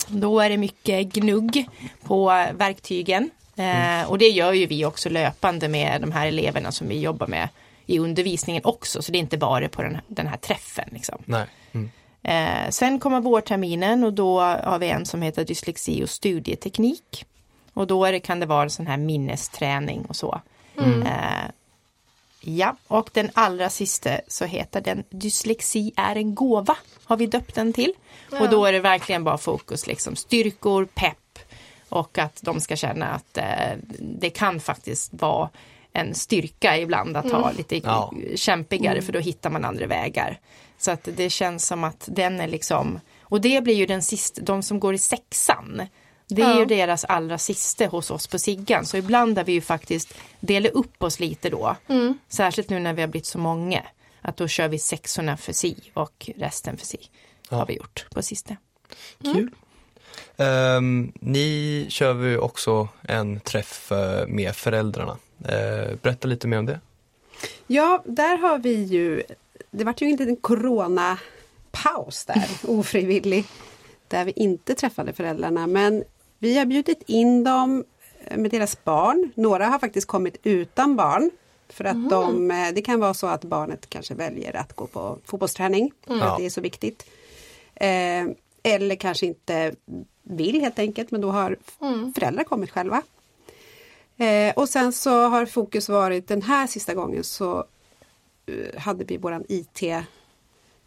Då 0.08 0.40
är 0.40 0.50
det 0.50 0.56
mycket 0.56 1.06
gnugg 1.06 1.68
på 2.02 2.26
verktygen. 2.54 3.30
Eh, 3.56 4.10
och 4.10 4.18
det 4.18 4.28
gör 4.28 4.52
ju 4.52 4.66
vi 4.66 4.84
också 4.84 5.08
löpande 5.08 5.68
med 5.68 6.00
de 6.00 6.12
här 6.12 6.26
eleverna 6.26 6.72
som 6.72 6.88
vi 6.88 7.00
jobbar 7.00 7.26
med 7.26 7.48
i 7.86 7.98
undervisningen 7.98 8.62
också. 8.64 9.02
Så 9.02 9.12
det 9.12 9.18
är 9.18 9.20
inte 9.20 9.38
bara 9.38 9.68
på 9.68 9.82
den, 9.82 9.98
den 10.06 10.26
här 10.26 10.36
träffen. 10.36 10.88
Liksom. 10.92 11.18
Nej. 11.24 11.46
Mm. 11.72 11.90
Eh, 12.22 12.70
sen 12.70 13.00
kommer 13.00 13.20
vårterminen 13.20 14.04
och 14.04 14.12
då 14.12 14.40
har 14.40 14.78
vi 14.78 14.88
en 14.88 15.06
som 15.06 15.22
heter 15.22 15.44
dyslexi 15.44 16.04
och 16.04 16.10
studieteknik. 16.10 17.24
Och 17.76 17.86
då 17.86 18.04
är 18.04 18.12
det, 18.12 18.20
kan 18.20 18.40
det 18.40 18.46
vara 18.46 18.62
en 18.62 18.70
sån 18.70 18.86
här 18.86 18.96
minnesträning 18.96 20.04
och 20.08 20.16
så. 20.16 20.40
Eh, 20.78 21.50
ja, 22.40 22.76
och 22.86 23.10
den 23.12 23.30
allra 23.34 23.70
sista 23.70 24.10
så 24.28 24.44
heter 24.44 24.80
den 24.80 25.04
Dyslexi 25.10 25.92
är 25.96 26.16
en 26.16 26.34
gåva. 26.34 26.76
Har 27.04 27.16
vi 27.16 27.26
döpt 27.26 27.54
den 27.54 27.72
till. 27.72 27.92
Och 28.40 28.48
då 28.50 28.64
är 28.64 28.72
det 28.72 28.80
verkligen 28.80 29.24
bara 29.24 29.38
fokus 29.38 29.86
liksom 29.86 30.16
styrkor, 30.16 30.84
pepp 30.94 31.38
och 31.88 32.18
att 32.18 32.40
de 32.42 32.60
ska 32.60 32.76
känna 32.76 33.06
att 33.06 33.38
eh, 33.38 33.76
det 34.00 34.30
kan 34.30 34.60
faktiskt 34.60 35.10
vara 35.14 35.48
en 35.92 36.14
styrka 36.14 36.78
ibland 36.78 37.16
att 37.16 37.30
ha 37.32 37.50
lite 37.52 37.76
Ja. 37.76 38.12
kämpigare 38.34 39.02
för 39.02 39.12
då 39.12 39.18
hittar 39.18 39.50
man 39.50 39.64
andra 39.64 39.86
vägar. 39.86 40.38
Så 40.78 40.90
att 40.90 41.08
det 41.16 41.30
känns 41.30 41.66
som 41.66 41.84
att 41.84 42.08
den 42.12 42.40
är 42.40 42.48
liksom, 42.48 43.00
och 43.22 43.40
det 43.40 43.60
blir 43.64 43.74
ju 43.74 43.86
den 43.86 44.02
sista, 44.02 44.42
de 44.42 44.62
som 44.62 44.80
går 44.80 44.94
i 44.94 44.98
sexan. 44.98 45.82
Det 46.28 46.42
är 46.42 46.50
Ja. 46.50 46.58
ju 46.58 46.64
deras 46.64 47.04
allra 47.04 47.38
sista 47.38 47.86
hos 47.86 48.10
oss 48.10 48.26
på 48.26 48.38
Siggan. 48.38 48.86
Så 48.86 48.96
ibland 48.96 49.38
har 49.38 49.44
vi 49.44 49.52
ju 49.52 49.60
faktiskt 49.60 50.14
delat 50.40 50.72
upp 50.72 51.02
oss 51.02 51.20
lite 51.20 51.50
då. 51.50 51.76
Mm. 51.88 52.18
Särskilt 52.28 52.70
nu 52.70 52.78
när 52.78 52.92
vi 52.92 53.00
har 53.00 53.08
blivit 53.08 53.26
så 53.26 53.38
många. 53.38 53.82
Att 54.20 54.36
då 54.36 54.48
kör 54.48 54.68
vi 54.68 54.78
sexorna 54.78 55.36
för 55.36 55.52
si 55.52 55.76
och 55.94 56.30
resten 56.36 56.76
för 56.76 56.86
si. 56.86 56.98
Ja. 57.50 57.56
Har 57.56 57.66
vi 57.66 57.74
gjort 57.76 58.06
på 58.14 58.22
sista. 58.22 58.56
Kul. 59.22 59.50
Ehm, 60.36 61.12
ni 61.20 61.86
kör 61.88 62.24
ju 62.24 62.38
också 62.38 62.88
en 63.02 63.40
träff 63.40 63.92
eh, 63.92 64.26
med 64.26 64.56
föräldrarna. 64.56 65.16
Eh, 65.48 65.94
berätta 66.02 66.28
lite 66.28 66.48
mer 66.48 66.58
om 66.58 66.66
det. 66.66 66.80
Ja, 67.66 68.02
där 68.06 68.36
har 68.38 68.58
vi 68.58 68.82
ju, 68.84 69.22
det 69.70 69.84
vart 69.84 70.00
ju 70.00 70.06
en 70.06 70.16
liten 70.16 70.36
coronapaus 70.36 72.24
där, 72.26 72.42
ofrivillig, 72.62 73.44
där 74.08 74.24
vi 74.24 74.32
inte 74.36 74.74
träffade 74.74 75.12
föräldrarna. 75.12 75.66
Men 75.66 76.04
vi 76.38 76.58
har 76.58 76.64
bjudit 76.66 77.02
in 77.06 77.44
dem 77.44 77.84
med 78.36 78.50
deras 78.50 78.84
barn. 78.84 79.30
Några 79.34 79.66
har 79.66 79.78
faktiskt 79.78 80.06
kommit 80.06 80.36
utan 80.42 80.96
barn. 80.96 81.30
För 81.68 81.84
att 81.84 82.10
de, 82.10 82.50
eh, 82.50 82.68
det 82.74 82.82
kan 82.82 83.00
vara 83.00 83.14
så 83.14 83.26
att 83.26 83.44
barnet 83.44 83.90
kanske 83.90 84.14
väljer 84.14 84.56
att 84.56 84.72
gå 84.72 84.86
på 84.86 85.18
fotbollsträning, 85.24 85.92
för 86.06 86.16
Ja. 86.16 86.24
att 86.24 86.38
det 86.38 86.46
är 86.46 86.50
så 86.50 86.60
viktigt. 86.60 87.06
Eh, 87.74 88.24
eller 88.62 88.94
kanske 88.96 89.26
inte 89.26 89.74
vill 90.22 90.60
helt 90.60 90.78
enkelt, 90.78 91.10
men 91.10 91.20
då 91.20 91.30
har 91.30 91.56
föräldrar 92.14 92.44
kommit 92.44 92.70
själva. 92.70 93.02
Eh, 94.16 94.54
och 94.56 94.68
sen 94.68 94.92
så 94.92 95.10
har 95.28 95.46
fokus 95.46 95.88
varit 95.88 96.28
den 96.28 96.42
här 96.42 96.66
sista 96.66 96.94
gången 96.94 97.24
så 97.24 97.64
eh, 98.46 98.80
hade 98.80 99.04
vi 99.04 99.16
våran 99.16 99.44
IT 99.48 99.82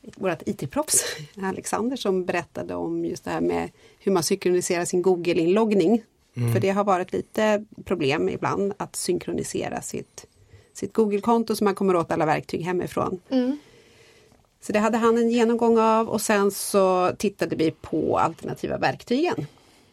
vårt 0.02 0.48
IT-proffs 0.48 1.04
Alexander 1.42 1.98
som 1.98 2.26
berättade 2.26 2.76
om 2.76 3.06
just 3.06 3.24
det 3.24 3.32
här 3.32 3.42
med 3.42 3.70
hur 4.00 4.12
man 4.12 4.24
synkroniserar 4.24 4.86
sin 4.86 5.02
Google-inloggning. 5.02 6.04
För 6.54 6.60
det 6.60 6.70
har 6.70 6.84
varit 6.84 7.14
lite 7.14 7.66
problem 7.86 8.30
ibland 8.30 8.74
att 8.78 8.96
synkronisera 8.96 9.82
sitt, 9.82 10.26
sitt 10.74 10.94
Google-konto 10.94 11.56
så 11.56 11.64
man 11.64 11.76
kommer 11.76 11.96
åt 11.96 12.12
alla 12.12 12.26
verktyg 12.26 12.62
hemifrån. 12.62 13.20
Mm. 13.30 13.58
Så 14.62 14.74
det 14.74 14.80
hade 14.80 14.98
han 14.98 15.18
en 15.18 15.30
genomgång 15.30 15.78
av 15.78 16.10
och 16.10 16.22
sen 16.22 16.52
så 16.52 17.12
tittade 17.18 17.56
vi 17.56 17.72
på 17.72 18.18
alternativa 18.18 18.78
verktygen. 18.78 19.46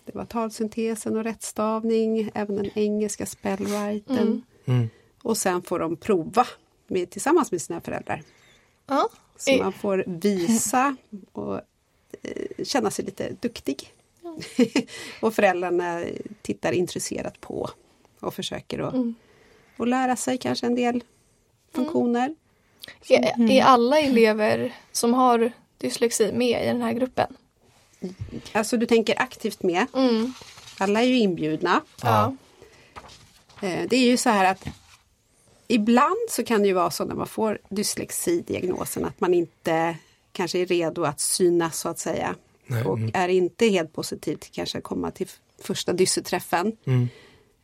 Det 0.05 0.14
var 0.14 0.25
talsyntesen 0.25 1.16
och 1.16 1.25
rättstavning, 1.25 2.31
även 2.35 2.57
den 2.57 2.71
engelska 2.75 3.27
spellwriten. 3.27 4.19
Mm. 4.19 4.42
Mm. 4.64 4.88
Och 5.23 5.37
sen 5.37 5.62
får 5.62 5.79
de 5.79 5.97
prova 5.97 6.47
med, 6.87 7.11
tillsammans 7.11 7.53
med 7.53 7.62
sina 7.62 7.81
föräldrar. 7.81 8.23
Ja. 8.87 9.09
Så 9.37 9.51
Eh, 9.51 9.62
man 9.62 9.72
får 9.72 10.05
visa 10.07 10.96
och 11.33 11.55
eh, 12.22 12.64
känna 12.64 12.90
sig 12.90 13.05
lite 13.05 13.37
duktig. 13.40 13.92
och 15.20 15.35
föräldrarna 15.35 16.05
tittar 16.42 16.72
intresserat 16.72 17.40
på 17.40 17.70
och 18.20 18.35
försöker 18.35 18.79
att, 18.79 18.94
Mm. 18.94 19.14
att 19.77 19.88
lära 19.88 20.16
sig 20.16 20.38
kanske 20.38 20.66
en 20.66 20.75
del 20.75 21.05
funktioner. 21.75 22.35
Är, 23.09 23.51
är 23.51 23.62
alla 23.62 23.99
elever 24.01 24.75
som 24.92 25.14
har 25.14 25.53
dyslexi 25.79 26.33
med 26.33 26.62
i 26.64 26.66
den 26.66 26.83
här 26.83 26.92
gruppen? 26.92 27.37
Alltså 28.53 28.77
du 28.77 28.87
tänker 28.87 29.22
aktivt 29.22 29.62
med. 29.62 29.87
Mm. 29.94 30.33
Alla 30.79 31.01
är 31.03 31.07
ju 31.07 31.18
inbjudna. 31.18 31.81
Ja. 32.03 32.37
Eh, 33.62 33.87
Det 33.88 33.96
är 33.96 34.07
ju 34.07 34.16
så 34.16 34.31
här 34.31 34.51
att 34.51 34.66
ibland 35.68 36.16
så 36.31 36.44
kan 36.44 36.62
det 36.62 36.68
ju 36.68 36.74
vara 36.74 36.90
så 36.90 37.05
när 37.05 37.14
man 37.14 37.26
får 37.26 37.59
dyslexidiagnosen 37.68 39.05
att 39.05 39.20
man 39.20 39.35
inte 39.35 39.96
kanske 40.33 40.59
är 40.59 40.66
redo 40.66 41.05
att 41.05 41.20
synas 41.20 41.79
så 41.79 41.88
att 41.88 41.98
säga. 41.98 42.35
Nej, 42.66 42.85
Och 42.85 42.98
mm. 42.98 43.11
är 43.14 43.29
inte 43.29 43.66
helt 43.66 43.92
positiv 43.92 44.37
till 44.37 44.50
kanske 44.52 44.79
att 44.79 44.85
komma 44.85 45.11
till 45.11 45.29
första 45.62 45.92
dysseträffen. 45.92 46.76
Mm. 46.85 47.09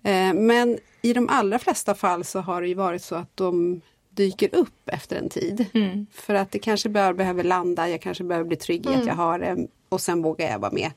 Eh, 0.03 0.43
Men 0.43 0.79
i 1.03 1.13
de 1.13 1.29
allra 1.29 1.59
flesta 1.59 1.95
fall 1.95 2.25
så 2.25 2.41
har 2.41 2.63
det 2.63 2.69
ju 2.69 2.75
varit 2.75 3.03
så 3.03 3.15
att 3.15 3.37
de 3.37 3.81
dyker 4.11 4.55
upp 4.55 4.89
efter 4.89 5.17
en 5.17 5.29
tid. 5.29 5.67
Mm. 5.75 6.07
För 6.13 6.35
att 6.35 6.51
det 6.51 6.59
kanske 6.59 6.89
bara 6.89 7.15
behöver 7.15 7.45
landa, 7.45 7.89
jag 7.89 8.01
kanske 8.01 8.25
behöver 8.25 8.49
bli 8.49 8.57
trygg 8.57 8.87
i 8.87 8.95
att 8.95 9.07
jag 9.07 9.15
har 9.15 9.39
det 9.39 9.67
och 9.89 10.01
sen 10.01 10.23
vågar 10.23 10.51
jag 10.51 10.59
vara 10.59 10.73
med 10.73 10.91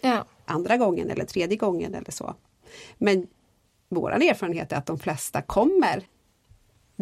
Ja. 0.00 0.24
andra 0.44 0.76
gången 0.76 1.10
eller 1.10 1.24
tredje 1.24 1.56
gången 1.56 1.94
eller 1.94 2.10
så. 2.10 2.34
Men 2.98 3.26
vår 3.88 4.10
erfarenhet 4.12 4.72
är 4.72 4.76
att 4.76 4.86
de 4.86 4.98
flesta 4.98 5.42
kommer 5.42 6.02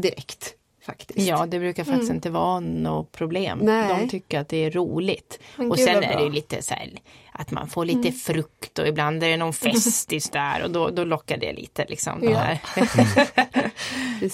direkt 0.01 0.55
faktiskt. 0.87 1.19
Ja, 1.29 1.47
det 1.47 1.59
brukar 1.59 1.85
faktiskt 1.85 2.11
inte 2.11 2.31
vara 2.31 2.61
något 2.61 3.13
problem. 3.13 3.59
Nej. 3.59 3.89
De 4.01 4.09
tycker 4.09 4.41
att 4.41 4.49
det 4.49 4.57
är 4.65 4.71
roligt. 4.71 5.39
Men 5.57 5.71
och 5.71 5.79
sen 5.79 6.03
är 6.03 6.17
det 6.17 6.23
ju 6.25 6.31
lite 6.31 6.63
så 6.63 6.75
här 6.75 6.91
att 7.33 7.51
man 7.51 7.69
får 7.69 7.85
lite 7.85 8.13
frukt 8.13 8.79
och 8.79 8.89
ibland 8.89 9.23
är 9.25 9.29
det 9.29 9.37
någon 9.37 9.53
festis 9.53 10.31
där 10.33 10.65
och 10.65 10.71
då, 10.71 10.91
då 10.91 11.05
lockar 11.05 11.37
det 11.37 11.53
lite 11.53 11.87
liksom. 11.89 12.19
Ja. 12.23 12.39
här. 12.39 12.61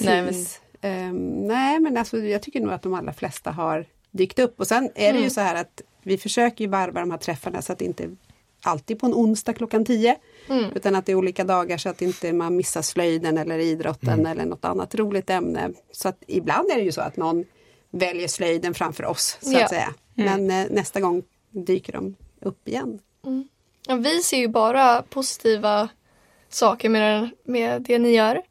Nej, 0.01 0.23
men- 0.23 0.35
men, 0.81 1.47
nej, 1.47 1.81
men 1.81 1.97
alltså, 1.97 2.19
jag 2.19 2.43
tycker 2.43 2.61
nog 2.61 2.73
att 2.73 2.83
de 2.83 2.95
allra 2.95 3.13
flesta 3.13 3.51
har 3.51 3.87
dykt 4.11 4.39
upp. 4.39 4.61
Och 4.61 4.67
sen 4.67 4.91
är 4.95 5.13
det 5.13 5.19
ju 5.19 5.31
så 5.31 5.41
här 5.41 5.55
att 5.55 5.81
vi 6.03 6.19
försöker 6.19 6.65
ju 6.65 6.71
varva 6.71 7.01
de 7.01 7.11
här 7.11 7.19
träffarna 7.19 7.63
så 7.63 7.73
att 7.73 7.79
det 7.79 7.85
inte 7.85 8.11
alltid 8.63 8.99
på 8.99 9.07
en 9.07 9.15
onsdag 9.15 9.53
klockan 9.53 9.85
10. 9.85 10.17
Mm. 10.49 10.65
Utan 10.75 10.95
att 10.95 11.07
det 11.07 11.13
är 11.13 11.17
olika 11.17 11.45
dagar 11.45 11.79
så 11.79 11.89
att 11.89 12.03
inte 12.03 12.33
man 12.33 12.57
missar 12.57 12.83
slöjden 12.83 13.39
eller 13.39 13.59
idrotten 13.59 14.27
eller 14.27 14.45
något 14.45 14.65
annat 14.65 14.95
roligt 14.95 15.31
ämne. 15.31 15.71
Så 15.93 16.09
att 16.09 16.23
ibland 16.27 16.71
är 16.71 16.77
det 16.77 16.83
ju 16.83 16.93
så 16.93 17.01
att 17.01 17.17
någon 17.17 17.45
väljer 17.91 18.29
slöjden 18.29 18.75
framför 18.75 19.05
oss 19.05 19.39
så 19.41 19.53
Ja. 19.53 19.65
att 19.65 19.71
säga. 19.71 19.95
Men 20.15 20.51
eh, 20.51 20.67
nästa 20.71 21.01
gång 21.01 21.23
dyker 21.51 21.93
de 21.93 22.17
upp 22.41 22.69
igen. 22.69 22.99
Ja, 23.89 23.95
vi 23.97 24.23
ser 24.23 24.37
ju 24.39 24.49
bara 24.49 25.03
positiva 25.03 25.89
saker 26.49 26.89
med, 26.89 27.03
den, 27.23 27.31
med 27.45 27.83
det 27.83 27.99
ni 27.99 28.11
gör. 28.15 28.43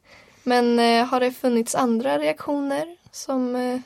Men 0.42 0.78
eh, 0.78 1.04
har 1.06 1.20
det 1.20 1.32
funnits 1.32 1.74
andra 1.74 2.18
reaktioner 2.18 2.96
som 3.10 3.56
eh, 3.56 3.80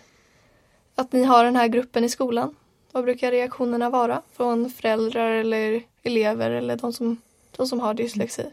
att 0.94 1.12
ni 1.12 1.24
har 1.24 1.44
den 1.44 1.56
här 1.56 1.68
gruppen 1.68 2.04
i 2.04 2.08
skolan? 2.08 2.56
Vad 2.92 3.04
brukar 3.04 3.30
reaktionerna 3.30 3.90
vara 3.90 4.22
från 4.36 4.70
föräldrar 4.70 5.30
eller 5.30 5.82
elever 6.02 6.50
eller 6.50 6.76
de 6.76 6.92
som, 6.92 7.16
de 7.56 7.66
som 7.66 7.80
har 7.80 7.94
dyslexi? 7.94 8.44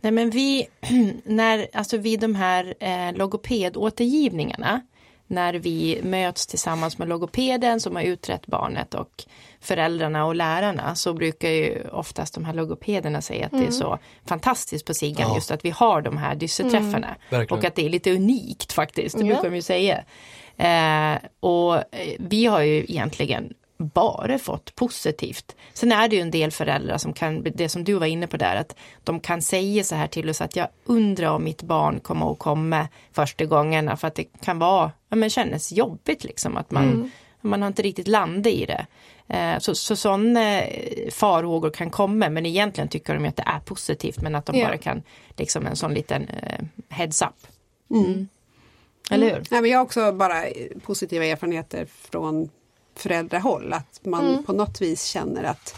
Nej 0.00 0.12
men 0.12 0.30
vi, 0.30 0.66
när, 1.24 1.68
alltså 1.72 1.96
vid 1.96 2.20
de 2.20 2.34
här 2.34 2.74
eh, 2.80 3.12
logopedåtergivningarna, 3.16 4.80
när 5.26 5.54
vi 5.54 6.00
möts 6.02 6.46
tillsammans 6.46 6.98
med 6.98 7.08
logopeden 7.08 7.80
som 7.80 7.96
har 7.96 8.02
utrett 8.02 8.46
barnet 8.46 8.94
och 8.94 9.24
föräldrarna 9.60 10.26
och 10.26 10.34
lärarna 10.34 10.94
så 10.94 11.12
brukar 11.14 11.48
ju 11.48 11.88
oftast 11.92 12.34
de 12.34 12.44
här 12.44 12.54
logopederna 12.54 13.22
säga 13.22 13.46
att 13.46 13.52
det 13.52 13.66
är 13.66 13.70
så 13.70 13.98
fantastiskt 14.26 14.86
på 14.86 14.94
Siggan 14.94 15.28
Ja. 15.28 15.34
just 15.34 15.50
att 15.50 15.64
vi 15.64 15.70
har 15.70 16.02
de 16.02 16.16
här 16.16 16.34
dysseträffarna. 16.34 17.16
Verkligen. 17.30 17.58
och 17.58 17.64
att 17.64 17.74
det 17.74 17.84
är 17.86 17.88
lite 17.88 18.12
unikt 18.14 18.72
faktiskt, 18.72 19.18
det 19.18 19.24
Ja. 19.24 19.26
brukar 19.34 19.50
de 19.50 19.56
ju 19.56 19.62
säga. 19.62 20.04
Eh, 20.56 21.18
och 21.40 21.76
eh, 21.76 22.16
vi 22.18 22.46
har 22.46 22.60
ju 22.60 22.76
egentligen 22.78 23.54
bara 23.76 24.38
fått 24.38 24.74
positivt. 24.74 25.56
Sen 25.72 25.92
är 25.92 26.08
det 26.08 26.16
ju 26.16 26.22
en 26.22 26.30
del 26.30 26.50
föräldrar 26.50 26.98
som 26.98 27.12
kan, 27.12 27.42
det 27.54 27.68
som 27.68 27.84
du 27.84 27.94
var 27.94 28.06
inne 28.06 28.26
på 28.26 28.36
där, 28.36 28.56
att 28.56 28.76
de 29.04 29.20
kan 29.20 29.42
säga 29.42 29.84
så 29.84 29.94
här 29.94 30.06
till 30.06 30.30
oss 30.30 30.40
att 30.40 30.56
jag 30.56 30.68
undrar 30.84 31.28
om 31.30 31.44
mitt 31.44 31.62
barn 31.62 32.00
kommer 32.00 32.32
att 32.32 32.38
komma 32.38 32.88
första 33.12 33.44
gångerna 33.44 33.96
för 33.96 34.08
att 34.08 34.14
det 34.14 34.24
kan 34.24 34.58
vara, 34.58 34.92
ja 35.08 35.16
men 35.16 35.30
kännas 35.30 35.72
jobbigt 35.72 36.24
liksom 36.24 36.56
att 36.56 36.70
man, 36.70 37.10
man 37.40 37.62
har 37.62 37.66
inte 37.68 37.82
riktigt 37.82 38.08
landat 38.08 38.52
i 38.52 38.66
det. 38.66 38.86
Eh, 39.28 39.58
Så, 39.58 39.74
så 39.74 39.96
sådana 39.96 40.60
eh, 40.62 41.10
farhågor 41.10 41.70
kan 41.70 41.90
komma 41.90 42.28
men 42.28 42.46
egentligen 42.46 42.88
tycker 42.88 43.14
de 43.14 43.24
att 43.28 43.36
det 43.36 43.42
är 43.46 43.60
positivt 43.60 44.22
men 44.22 44.34
att 44.34 44.46
de 44.46 44.56
Ja. 44.58 44.66
bara 44.66 44.78
kan, 44.78 45.02
liksom 45.36 45.66
en 45.66 45.76
sån 45.76 45.94
liten 45.94 46.28
eh, 46.28 46.64
heads 46.88 47.22
up. 47.22 47.46
Mm. 47.90 48.28
Eller 49.10 49.26
hur? 49.26 49.42
Nej, 49.50 49.60
men 49.60 49.70
jag 49.70 49.78
har 49.78 49.84
också 49.84 50.12
bara 50.12 50.44
positiva 50.82 51.24
erfarenheter 51.24 51.86
från 52.10 52.48
föräldrahåll. 52.98 53.72
Att 53.72 54.00
man 54.04 54.44
på 54.44 54.52
något 54.52 54.80
vis 54.80 55.04
känner 55.04 55.44
att 55.44 55.74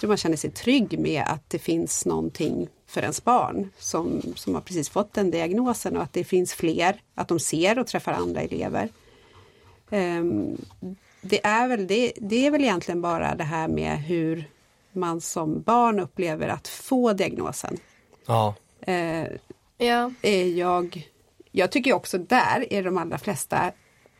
tror 0.00 0.08
man 0.08 0.16
känner 0.16 0.36
sig 0.36 0.50
trygg 0.50 0.98
med 0.98 1.24
att 1.26 1.50
det 1.50 1.58
finns 1.58 2.06
någonting 2.06 2.68
för 2.86 3.00
ens 3.00 3.24
barn 3.24 3.70
som, 3.78 4.22
som 4.34 4.54
har 4.54 4.60
precis 4.60 4.88
fått 4.88 5.12
den 5.12 5.30
diagnosen 5.30 5.96
och 5.96 6.02
att 6.02 6.12
det 6.12 6.24
finns 6.24 6.54
fler, 6.54 7.00
att 7.14 7.28
de 7.28 7.40
ser 7.40 7.78
och 7.78 7.86
träffar 7.86 8.12
andra 8.12 8.40
elever. 8.40 8.88
Ehm, 9.90 10.56
det, 11.20 11.46
är 11.46 11.68
väl, 11.68 11.86
det, 11.86 12.12
det 12.16 12.46
är 12.46 12.50
väl 12.50 12.64
egentligen 12.64 13.02
bara 13.02 13.34
det 13.34 13.44
här 13.44 13.68
med 13.68 13.98
hur 13.98 14.44
man 14.92 15.20
som 15.20 15.62
barn 15.62 16.00
upplever 16.00 16.48
att 16.48 16.68
få 16.68 17.12
diagnosen. 17.12 17.76
Ja, 18.26 18.54
Eh, 18.86 19.26
Ja, 19.76 20.12
är 20.22 20.44
jag, 20.44 21.10
jag 21.50 21.70
tycker 21.70 21.92
också 21.92 22.18
där 22.18 22.72
är 22.72 22.82
de 22.82 22.98
allra 22.98 23.18
flesta 23.18 23.72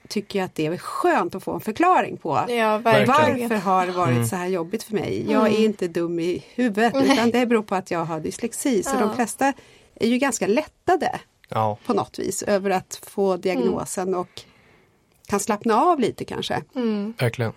tycker 0.08 0.38
jag 0.38 0.46
att 0.46 0.54
det 0.54 0.66
är 0.66 0.76
skönt 0.76 1.34
att 1.34 1.42
få 1.44 1.52
en 1.52 1.60
förklaring 1.60 2.16
på. 2.16 2.44
ja. 2.48 2.78
Varför 2.78 3.54
har 3.56 3.86
det 3.86 3.92
varit 3.92 4.28
så 4.28 4.36
här 4.36 4.46
jobbigt 4.46 4.82
för 4.82 4.94
mig? 4.94 5.30
Jag 5.30 5.46
är 5.46 5.64
inte 5.64 5.88
dum 5.88 6.18
i 6.20 6.44
huvudet 6.54 6.94
utan 6.96 7.30
det 7.30 7.46
beror 7.46 7.62
på 7.62 7.74
att 7.74 7.90
jag 7.90 8.04
har 8.04 8.20
dyslexi. 8.20 8.82
Så 8.82 8.90
Ja. 8.96 9.00
de 9.00 9.14
flesta 9.16 9.52
är 9.94 10.08
ju 10.08 10.18
ganska 10.18 10.46
lättade 10.46 11.20
ja, 11.48 11.78
på 11.86 11.94
något 11.94 12.18
vis 12.18 12.42
över 12.42 12.70
att 12.70 13.00
få 13.06 13.36
diagnosen 13.36 14.14
och 14.14 14.42
kan 15.26 15.40
slappna 15.40 15.74
av 15.82 16.00
lite 16.00 16.24
kanske. 16.24 16.62
Mm. 16.74 17.14
verkligen. 17.18 17.52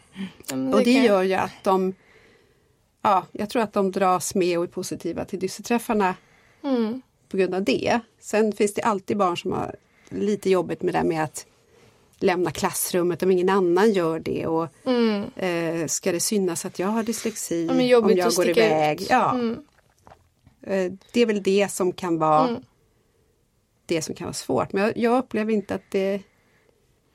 Och 0.73 0.83
det 0.83 0.91
gör 0.91 1.23
ju 1.23 1.33
att 1.33 1.63
de, 1.63 1.93
ja, 3.01 3.25
jag 3.31 3.49
tror 3.49 3.61
att 3.61 3.73
de 3.73 3.91
dras 3.91 4.35
med 4.35 4.57
och 4.57 4.63
är 4.63 4.67
positiva 4.67 5.25
till 5.25 5.39
dysseträffarna 5.39 6.15
Mm. 6.63 7.01
på 7.29 7.37
grund 7.37 7.55
av 7.55 7.63
det. 7.63 7.99
Sen 8.19 8.51
finns 8.53 8.73
det 8.73 8.81
alltid 8.81 9.17
barn 9.17 9.37
som 9.37 9.51
har 9.51 9.75
lite 10.09 10.49
jobbigt 10.49 10.81
med 10.81 10.93
det 10.93 11.03
med 11.03 11.23
att 11.23 11.45
lämna 12.19 12.51
klassrummet 12.51 13.23
om 13.23 13.31
ingen 13.31 13.49
annan 13.49 13.91
gör 13.93 14.19
det 14.19 14.47
och 14.47 14.67
Mm. 14.85 15.23
eh, 15.35 15.87
ska 15.87 16.11
det 16.11 16.19
synas 16.19 16.65
att 16.65 16.79
jag 16.79 16.87
har 16.87 17.03
dyslexi 17.03 17.65
Ja, 17.65 17.73
men 17.73 17.79
om 18.03 18.17
jag 18.17 18.33
går 18.33 18.49
iväg. 18.49 19.01
ut. 19.01 19.09
Ja, 19.09 19.31
Mm. 19.33 19.59
eh, 20.61 20.91
det 21.11 21.21
är 21.21 21.25
väl 21.25 21.43
det 21.43 21.71
som 21.71 21.91
kan 21.91 22.17
vara 22.19 22.47
Mm. 22.47 22.61
det 23.85 24.01
som 24.01 24.15
kan 24.15 24.25
vara 24.25 24.33
svårt. 24.33 24.73
Men 24.73 24.83
jag, 24.83 24.97
jag 24.97 25.17
upplever 25.17 25.53
inte 25.53 25.75
att 25.75 25.91
det, 25.91 26.21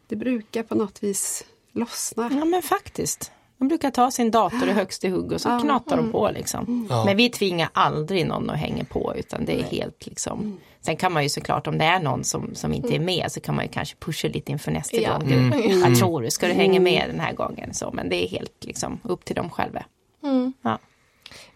det 0.06 0.16
brukar 0.16 0.62
på 0.62 0.74
något 0.74 1.02
vis 1.02 1.44
lossna. 1.72 2.30
Ja 2.38 2.44
men 2.44 2.62
faktiskt. 2.62 3.32
De 3.62 3.68
brukar 3.68 3.90
ta 3.90 4.10
sin 4.10 4.30
dator 4.30 4.68
i 4.68 4.72
högsta 4.72 5.08
hugg 5.08 5.32
och 5.32 5.40
så 5.40 5.48
Ja. 5.48 5.58
knatar 5.60 5.96
de 5.96 6.12
på 6.12 6.30
liksom. 6.34 6.86
Ja. 6.90 7.04
Men 7.04 7.16
vi 7.16 7.28
tvingar 7.30 7.68
aldrig 7.72 8.26
någon 8.26 8.50
att 8.50 8.56
hänga 8.58 8.84
på 8.84 9.12
utan 9.16 9.44
det 9.44 9.60
är 9.60 9.62
helt 9.62 10.06
liksom. 10.06 10.60
Sen 10.80 10.96
kan 10.96 11.12
man 11.12 11.22
ju 11.22 11.28
såklart 11.28 11.66
om 11.66 11.78
det 11.78 11.84
är 11.84 12.00
någon 12.00 12.24
som, 12.24 12.54
som 12.54 12.72
inte 12.74 12.94
är 12.94 12.98
med 13.00 13.32
så 13.32 13.40
kan 13.40 13.54
man 13.54 13.64
ju 13.64 13.70
kanske 13.70 13.96
pusha 13.96 14.28
lite 14.28 14.52
inför 14.52 14.70
nästa 14.70 14.96
Ja. 14.96 15.18
gång. 15.18 15.28
Du, 15.50 15.58
Jag 15.80 15.98
tror 15.98 16.22
du, 16.22 16.30
ska 16.30 16.46
du 16.46 16.52
hänga 16.52 16.80
med 16.80 17.08
den 17.10 17.20
här 17.20 17.32
gången? 17.32 17.74
Så, 17.74 17.90
men 17.92 18.08
det 18.08 18.24
är 18.24 18.28
helt 18.28 18.64
liksom 18.64 19.00
upp 19.04 19.24
till 19.24 19.36
dem 19.36 19.50
själva. 19.50 19.84
Mm. 20.22 20.52
Ja. 20.62 20.78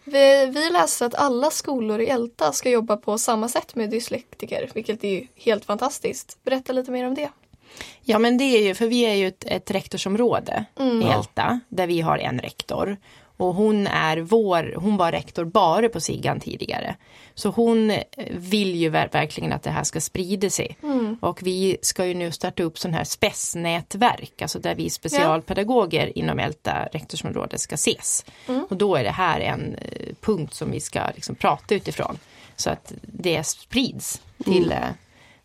Vi, 0.05 0.47
vi 0.47 0.71
läste 0.71 1.07
att 1.07 1.15
alla 1.15 1.51
skolor 1.51 2.01
i 2.01 2.07
Älta 2.07 2.53
ska 2.53 2.71
jobba 2.71 2.97
på 2.97 3.19
samma 3.19 3.49
sätt 3.49 3.75
med 3.75 3.91
dyslektiker, 3.91 4.71
vilket 4.75 5.05
är 5.05 5.09
ju 5.11 5.27
helt 5.37 5.65
fantastiskt. 5.65 6.39
Berätta 6.45 6.73
lite 6.73 6.91
mer 6.91 7.07
om 7.07 7.15
det. 7.15 7.29
Ja 8.03 8.19
men 8.19 8.39
det 8.39 8.45
är 8.45 8.63
ju, 8.67 8.75
för 8.75 8.87
vi 8.87 9.01
är 9.07 9.15
ju 9.15 9.29
ett, 9.29 9.45
ett 9.45 9.71
rektorsområde 9.71 10.65
Mm. 10.79 11.03
i 11.03 11.05
Älta 11.05 11.61
där 11.69 11.87
vi 11.87 12.01
har 12.01 12.19
en 12.19 12.39
rektor. 12.39 12.97
Och 13.39 13.55
hon 13.55 13.87
är 13.87 14.17
vår, 14.17 14.75
hon 14.77 14.97
var 14.97 15.13
rektor 15.13 15.45
bara 15.45 15.89
på 15.89 16.01
Sigan 16.01 16.41
tidigare. 16.41 16.97
Så 17.35 17.49
hon 17.51 17.91
eh, 17.91 18.03
vill 18.31 18.75
ju 18.75 18.91
ver- 18.91 19.13
verkligen 19.13 19.53
att 19.53 19.63
det 19.63 19.71
här 19.71 19.85
ska 19.85 20.01
sprida 20.01 20.51
sig. 20.51 20.77
Och 21.21 21.43
vi 21.43 21.77
ska 21.83 22.07
ju 22.07 22.15
nu 22.15 22.33
starta 22.33 22.63
upp 22.63 22.79
sån 22.79 22.95
här 22.95 23.05
spessnätverk, 23.05 24.43
alltså 24.43 24.59
där 24.59 24.75
vi 24.75 24.91
specialpedagoger 24.91 26.19
inom 26.19 26.39
Älta 26.39 26.89
rektorsområde 26.93 27.59
ska 27.59 27.75
ses. 27.75 28.25
Och 28.71 28.77
då 28.77 28.97
är 28.97 29.05
det 29.05 29.11
här 29.11 29.41
en 29.41 29.75
eh, 29.75 30.15
punkt 30.21 30.55
som 30.55 30.71
vi 30.71 30.81
ska 30.81 31.01
liksom 31.15 31.35
prata 31.35 31.75
utifrån. 31.75 32.19
Så 32.57 32.71
att 32.71 32.93
det 33.03 33.47
sprids 33.47 34.21
till 34.45 34.73
eh, 34.73 34.79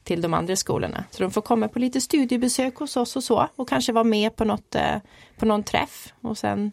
till 0.04 0.22
de 0.22 0.34
andra 0.34 0.56
skolorna. 0.56 1.04
Så 1.12 1.24
de 1.24 1.32
får 1.32 1.42
komma 1.42 1.68
på 1.68 1.80
lite 1.80 2.02
studiebesök 2.02 2.76
hos 2.76 2.98
oss 2.98 3.16
och 3.16 3.24
så 3.24 3.48
och 3.56 3.70
kanske 3.70 3.92
vara 3.92 4.04
med 4.04 4.36
på, 4.36 4.46
något, 4.46 4.76
eh, 4.76 4.98
på 5.38 5.46
någon 5.46 5.64
träff 5.64 6.14
och 6.22 6.38
sen 6.38 6.72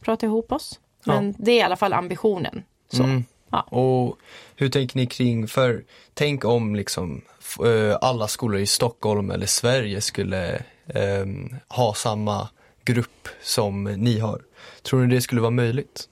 prata 0.00 0.26
ihop 0.26 0.52
oss. 0.52 0.80
Men 1.04 1.34
det 1.38 1.52
är 1.52 1.56
i 1.56 1.62
alla 1.62 1.76
fall 1.76 1.92
ambitionen. 1.92 2.62
Så. 2.92 3.02
Mm. 3.02 3.24
Ja. 3.50 3.60
Och 3.60 4.18
hur 4.56 4.68
tänker 4.68 4.96
ni 4.96 5.06
kring, 5.06 5.48
för 5.48 5.84
tänk 6.14 6.44
om 6.44 6.74
liksom 6.74 7.22
eh, 7.64 7.96
alla 8.00 8.28
skolor 8.28 8.60
i 8.60 8.66
Stockholm 8.66 9.30
eller 9.30 9.46
Sverige 9.46 10.00
skulle 10.00 10.62
ehm, 10.94 11.54
ha 11.68 11.94
samma 11.94 12.48
grupp 12.84 13.28
som 13.42 13.84
ni 13.84 14.18
har. 14.18 14.42
Tror 14.82 15.00
ni 15.00 15.14
det 15.14 15.20
skulle 15.20 15.40
vara 15.40 15.50
möjligt? 15.50 16.08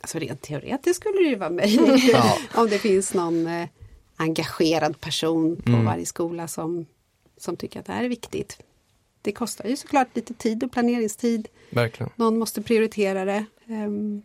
Alltså 0.00 0.18
rent 0.18 0.42
teoretiskt 0.42 1.00
skulle 1.00 1.18
det 1.18 1.28
ju 1.28 1.36
vara 1.36 1.50
möjligt. 1.50 2.12
Ja. 2.12 2.38
Om 2.54 2.68
det 2.68 2.78
finns 2.78 3.14
någon 3.14 3.46
eh, 3.46 3.68
engagerad 4.22 5.00
person 5.00 5.56
på 5.56 5.68
Mm. 5.70 5.84
varje 5.84 6.06
skola 6.06 6.48
som, 6.48 6.86
som 7.36 7.56
tycker 7.56 7.80
att 7.80 7.86
det 7.86 7.92
här 7.92 8.04
är 8.04 8.08
viktigt. 8.08 8.58
Det 9.22 9.32
kostar 9.32 9.64
ju 9.64 9.76
såklart 9.76 10.08
lite 10.14 10.34
tid 10.34 10.64
och 10.64 10.72
planeringstid. 10.72 11.48
Verkligen. 11.70 12.12
Någon 12.16 12.38
måste 12.38 12.62
prioritera 12.62 13.24
det. 13.24 13.44
Ehm, 13.68 14.22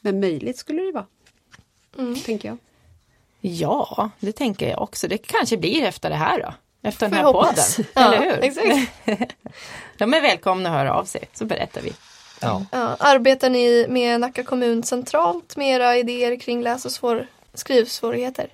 men 0.00 0.20
möjligt 0.20 0.58
skulle 0.58 0.82
det 0.82 0.92
vara. 0.92 1.06
Tänker 2.24 2.48
jag. 2.48 2.58
Ja, 3.40 4.10
det 4.20 4.32
tänker 4.32 4.70
jag 4.70 4.82
också. 4.82 5.08
Det 5.08 5.18
kanske 5.18 5.56
blir 5.56 5.82
efter 5.82 6.10
det 6.10 6.16
här 6.16 6.42
då. 6.42 6.54
Efter 6.88 7.08
den 7.08 7.18
här 7.18 7.32
podden. 7.32 7.64
Ja, 7.94 8.14
Eller 8.14 8.30
hur? 8.34 8.44
exakt. 8.44 8.92
De 9.98 10.14
är 10.14 10.20
välkomna 10.20 10.68
att 10.68 10.74
höra 10.74 10.94
av 10.94 11.04
sig, 11.04 11.24
så 11.34 11.44
berättar 11.44 11.80
vi. 11.80 11.92
Ja. 12.40 12.64
Ja, 12.72 12.96
arbetar 13.00 13.50
ni 13.50 13.86
med 13.88 14.20
Nacka 14.20 14.44
kommun 14.44 14.82
centralt 14.82 15.56
med 15.56 15.68
era 15.68 15.96
idéer 15.96 16.36
kring 16.36 16.62
läs 16.62 16.84
och 16.84 16.92
svår, 16.92 17.26
skrivsvårigheter? 17.54 18.48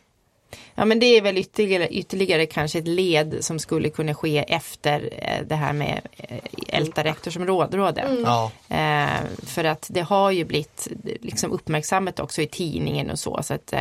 Ja 0.75 0.85
men 0.85 0.99
det 0.99 1.07
är 1.07 1.23
väl 1.23 1.39
ytterligare, 1.39 1.89
ytterligare 1.89 2.47
kanske 2.47 2.79
ett 2.79 2.89
led 2.89 3.37
som 3.41 3.59
skulle 3.59 3.91
kunna 3.91 4.15
ske 4.15 4.39
efter 4.39 5.11
eh, 5.13 5.47
det 5.47 5.55
här 5.55 5.73
med 5.73 6.01
eh, 6.17 6.39
Älta 6.69 7.05
rektorsområde. 7.05 8.23
Ja. 8.25 8.51
Eh, 8.69 9.21
för 9.43 9.65
att 9.65 9.87
det 9.91 10.01
har 10.01 10.31
ju 10.31 10.45
blivit 10.45 10.89
liksom 11.21 11.53
uppmärksammat 11.53 12.21
också 12.21 12.43
i 12.43 12.47
tidningen 12.47 13.11
och 13.11 13.19
så. 13.19 13.43
så 13.43 13.55
att, 13.55 13.75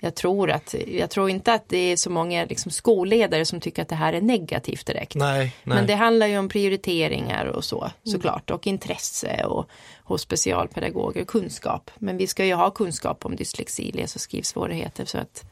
jag, 0.00 0.14
tror 0.14 0.50
att, 0.50 0.74
jag 0.88 1.10
tror 1.10 1.30
inte 1.30 1.52
att 1.52 1.68
det 1.68 1.92
är 1.92 1.96
så 1.96 2.10
många 2.10 2.44
liksom, 2.44 2.70
skolledare 2.70 3.44
som 3.44 3.60
tycker 3.60 3.82
att 3.82 3.88
det 3.88 3.94
här 3.94 4.12
är 4.12 4.20
negativt 4.20 4.86
direkt. 4.86 5.14
Nej, 5.14 5.38
nej. 5.38 5.50
Men 5.76 5.86
det 5.86 5.94
handlar 5.94 6.26
ju 6.26 6.38
om 6.38 6.48
prioriteringar 6.48 7.46
och 7.46 7.64
så 7.64 7.90
såklart 8.04 8.50
och 8.50 8.66
intresse 8.66 9.44
och 9.44 9.68
hos 10.04 10.22
specialpedagoger 10.22 11.24
kunskap. 11.24 11.90
Men 11.98 12.16
vi 12.16 12.26
ska 12.26 12.44
ju 12.44 12.54
ha 12.54 12.70
kunskap 12.70 13.26
om 13.26 13.36
dyslexi, 13.36 13.92
läs 13.92 14.14
och 14.14 14.20
skrivsvårigheter 14.20 15.04
så 15.04 15.18
att 15.18 15.44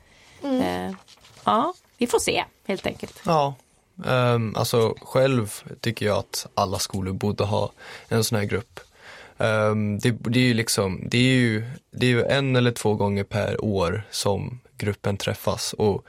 eh, 0.45 0.91
ja, 1.45 1.75
vi 1.99 2.07
får 2.07 2.19
se 2.19 2.45
helt 2.67 2.87
enkelt. 2.87 3.23
Ja, 3.27 3.55
um, 3.97 4.57
alltså 4.57 4.95
själv 5.03 5.63
tycker 5.81 6.07
jag 6.07 6.19
att 6.19 6.47
alla 6.55 6.79
skolor 6.79 7.13
borde 7.13 7.45
ha 7.45 7.73
en 8.09 8.25
sån 8.25 8.39
här 8.39 8.45
grupp. 8.45 8.81
Ehm, 9.39 9.99
det, 9.99 10.11
det 10.11 10.39
är 10.39 10.45
ju 10.45 10.55
liksom, 10.55 11.03
det 11.11 11.19
är 11.19 11.35
ju, 11.35 11.65
det 11.91 12.07
är 12.07 12.11
ju 12.11 12.25
en 12.25 12.57
eller 12.57 12.71
två 12.71 12.95
gånger 12.95 13.25
per 13.25 13.65
år 13.65 14.03
som 14.11 14.61
gruppen 14.77 15.17
träffas 15.17 15.73
och 15.73 16.05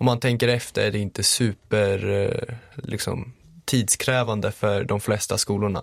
om 0.00 0.06
man 0.06 0.20
tänker 0.20 0.48
efter 0.48 0.86
är 0.86 0.92
det 0.92 0.98
inte 0.98 1.22
super 1.22 2.10
eh, 2.10 2.54
liksom, 2.74 3.32
tidskrävande 3.64 4.52
för 4.52 4.84
de 4.84 5.00
flesta 5.00 5.38
skolorna. 5.38 5.82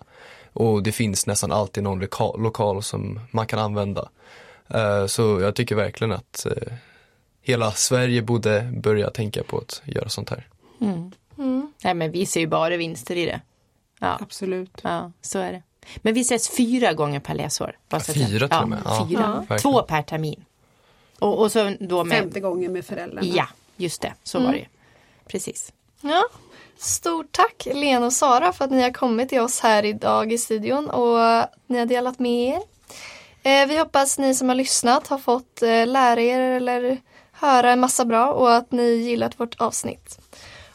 Och 0.54 0.84
det 0.84 0.92
finns 0.92 1.28
nästan 1.28 1.52
alltid 1.52 1.84
någon 1.84 2.00
loka, 2.00 2.24
lokal 2.24 2.84
som 2.84 3.20
man 3.32 3.48
kan 3.48 3.60
använda. 3.60 4.10
Eh, 4.68 5.06
så 5.06 5.40
jag 5.42 5.56
tycker 5.56 5.76
verkligen 5.76 6.12
att 6.12 6.46
hela 7.48 7.72
Sverige 7.72 8.22
borde 8.22 8.70
börja 8.74 9.10
tänka 9.10 9.44
på 9.44 9.58
att 9.58 9.82
göra 9.86 10.10
sånt 10.10 10.30
här. 10.30 10.48
Nej 11.84 11.94
men 11.94 12.12
vi 12.12 12.26
ser 12.26 12.40
ju 12.40 12.48
bara 12.48 12.78
vinster 12.78 13.16
i 13.16 13.26
det. 13.26 13.42
Ja, 14.00 14.18
Absolut. 14.22 14.80
ja 14.84 15.12
så 15.22 15.40
är 15.40 15.52
det. 15.52 15.62
Men 15.98 16.14
vi 16.14 16.22
ses 16.22 16.50
fyra 16.58 16.94
gånger 16.94 17.20
per 17.20 17.36
läsår. 17.36 17.78
att 17.90 18.06
Fyra 18.06 18.48
till 18.48 18.58
och 18.64 18.70
med? 18.70 18.80
Ja, 18.86 19.08
fyra. 19.10 19.36
verkligen. 19.50 19.60
Två 19.62 19.82
per 19.82 20.02
termin. 20.02 20.46
Och, 21.20 21.40
och 21.40 21.52
så 21.52 21.74
då 21.80 22.04
med, 22.04 22.18
Femte 22.18 22.40
gången 22.40 22.74
med 22.74 22.86
föräldrarna. 22.86 23.28
ja 23.28 23.48
just 23.78 24.02
det, 24.02 24.14
så 24.24 24.40
var 24.40 24.52
det 24.52 24.58
ju. 24.58 24.66
Precis. 25.28 25.74
Ja. 26.02 26.24
Stort 26.78 27.32
tack 27.32 27.68
Lena 27.74 28.06
och 28.06 28.14
Sara 28.14 28.54
för 28.54 28.66
att 28.66 28.72
ni 28.72 28.82
har 28.82 28.92
kommit 28.92 29.30
till 29.30 29.40
oss 29.42 29.60
här 29.60 29.86
idag 29.86 30.32
i 30.34 30.38
studion 30.38 30.90
och 30.90 31.46
ni 31.68 31.80
har 31.80 31.86
delat 31.86 32.20
med 32.20 32.48
er. 32.48 32.62
Eh, 33.44 33.68
vi 33.68 33.78
hoppas 33.80 34.18
ni 34.20 34.36
som 34.36 34.50
har 34.50 34.56
lyssnat 34.56 35.08
har 35.08 35.18
fått 35.18 35.62
eh, 35.62 35.88
lära 35.88 36.22
er 36.22 36.40
eller 36.40 36.98
höra 37.40 37.72
en 37.72 37.80
massa 37.80 38.06
bra 38.06 38.28
och 38.32 38.56
att 38.56 38.72
ni 38.72 38.84
gillat 38.96 39.40
vårt 39.40 39.62
avsnitt. 39.62 40.20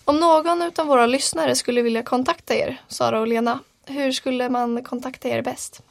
Om 0.05 0.20
någon 0.20 0.62
av 0.77 0.87
våra 0.87 1.07
lyssnare 1.07 1.55
skulle 1.57 1.83
vilja 1.83 2.03
kontakta 2.03 2.55
er, 2.55 2.81
Sara 2.88 3.20
och 3.20 3.27
Lena, 3.27 3.59
hur 3.87 4.12
skulle 4.12 4.48
man 4.48 4.85
kontakta 4.85 5.29
er 5.29 5.42
bäst? 5.42 5.83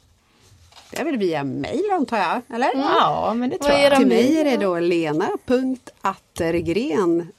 Det 0.90 1.00
är 1.00 1.04
väl 1.04 1.16
via 1.16 1.44
mejl 1.44 1.90
antar 1.92 2.18
jag, 2.18 2.40
eller? 2.56 2.70
Ja, 2.74 3.34
men 3.34 3.50
det 3.50 3.58
tror 3.58 3.70
är 3.70 3.82
jag. 3.90 3.96
Till 3.96 4.06
mig 4.06 4.40
är 4.40 4.44
det 4.44 4.56
då 4.56 4.78
lena.attergren 4.78 7.32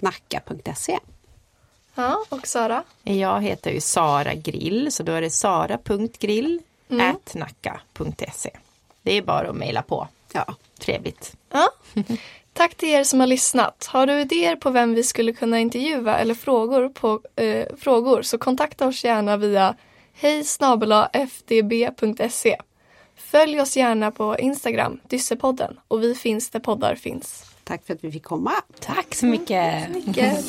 nacka.se. 0.00 0.98
Ja, 1.94 2.24
och 2.28 2.46
Sara? 2.46 2.82
Jag 3.02 3.42
heter 3.42 3.70
ju 3.70 3.80
Sara 3.80 4.34
Grill, 4.34 4.92
så 4.92 5.02
då 5.02 5.12
är 5.12 5.20
det 5.20 5.30
sara.grill 5.30 6.60
Mm. 6.90 7.16
nacka.se. 7.34 8.50
Det 9.02 9.12
är 9.12 9.22
bara 9.22 9.48
att 9.50 9.56
mejla 9.56 9.82
på. 9.82 10.08
Ja, 10.46 10.54
Trevligt. 10.78 11.36
Ja. 11.52 11.68
Tack 12.52 12.74
till 12.74 12.88
er 12.88 13.04
som 13.04 13.20
har 13.20 13.26
lyssnat. 13.26 13.86
Har 13.86 14.06
du 14.06 14.20
idéer 14.20 14.56
på 14.56 14.70
vem 14.70 14.94
vi 14.94 15.02
skulle 15.02 15.32
kunna 15.32 15.58
intervjua 15.58 16.18
eller 16.18 16.34
frågor, 16.34 16.88
på, 16.88 17.20
eh, 17.36 17.66
frågor 17.78 18.22
så 18.22 18.38
kontakta 18.38 18.86
oss 18.86 19.04
gärna 19.04 19.36
via 19.36 19.74
hej 20.14 20.44
fdb.se. 21.12 22.56
Följ 23.16 23.60
oss 23.60 23.76
gärna 23.76 24.10
på 24.10 24.38
Instagram, 24.38 25.00
Dyssepodden, 25.08 25.80
och 25.88 26.02
vi 26.02 26.14
finns 26.14 26.50
där 26.50 26.60
poddar 26.60 26.94
finns. 26.94 27.44
tack 27.64 27.86
för 27.86 27.94
att 27.94 28.04
vi 28.04 28.12
fick 28.12 28.24
komma. 28.24 28.52
Tack 28.80 29.14
så 29.14 29.26
mycket. 29.26 29.90
Mycket. 29.90 30.44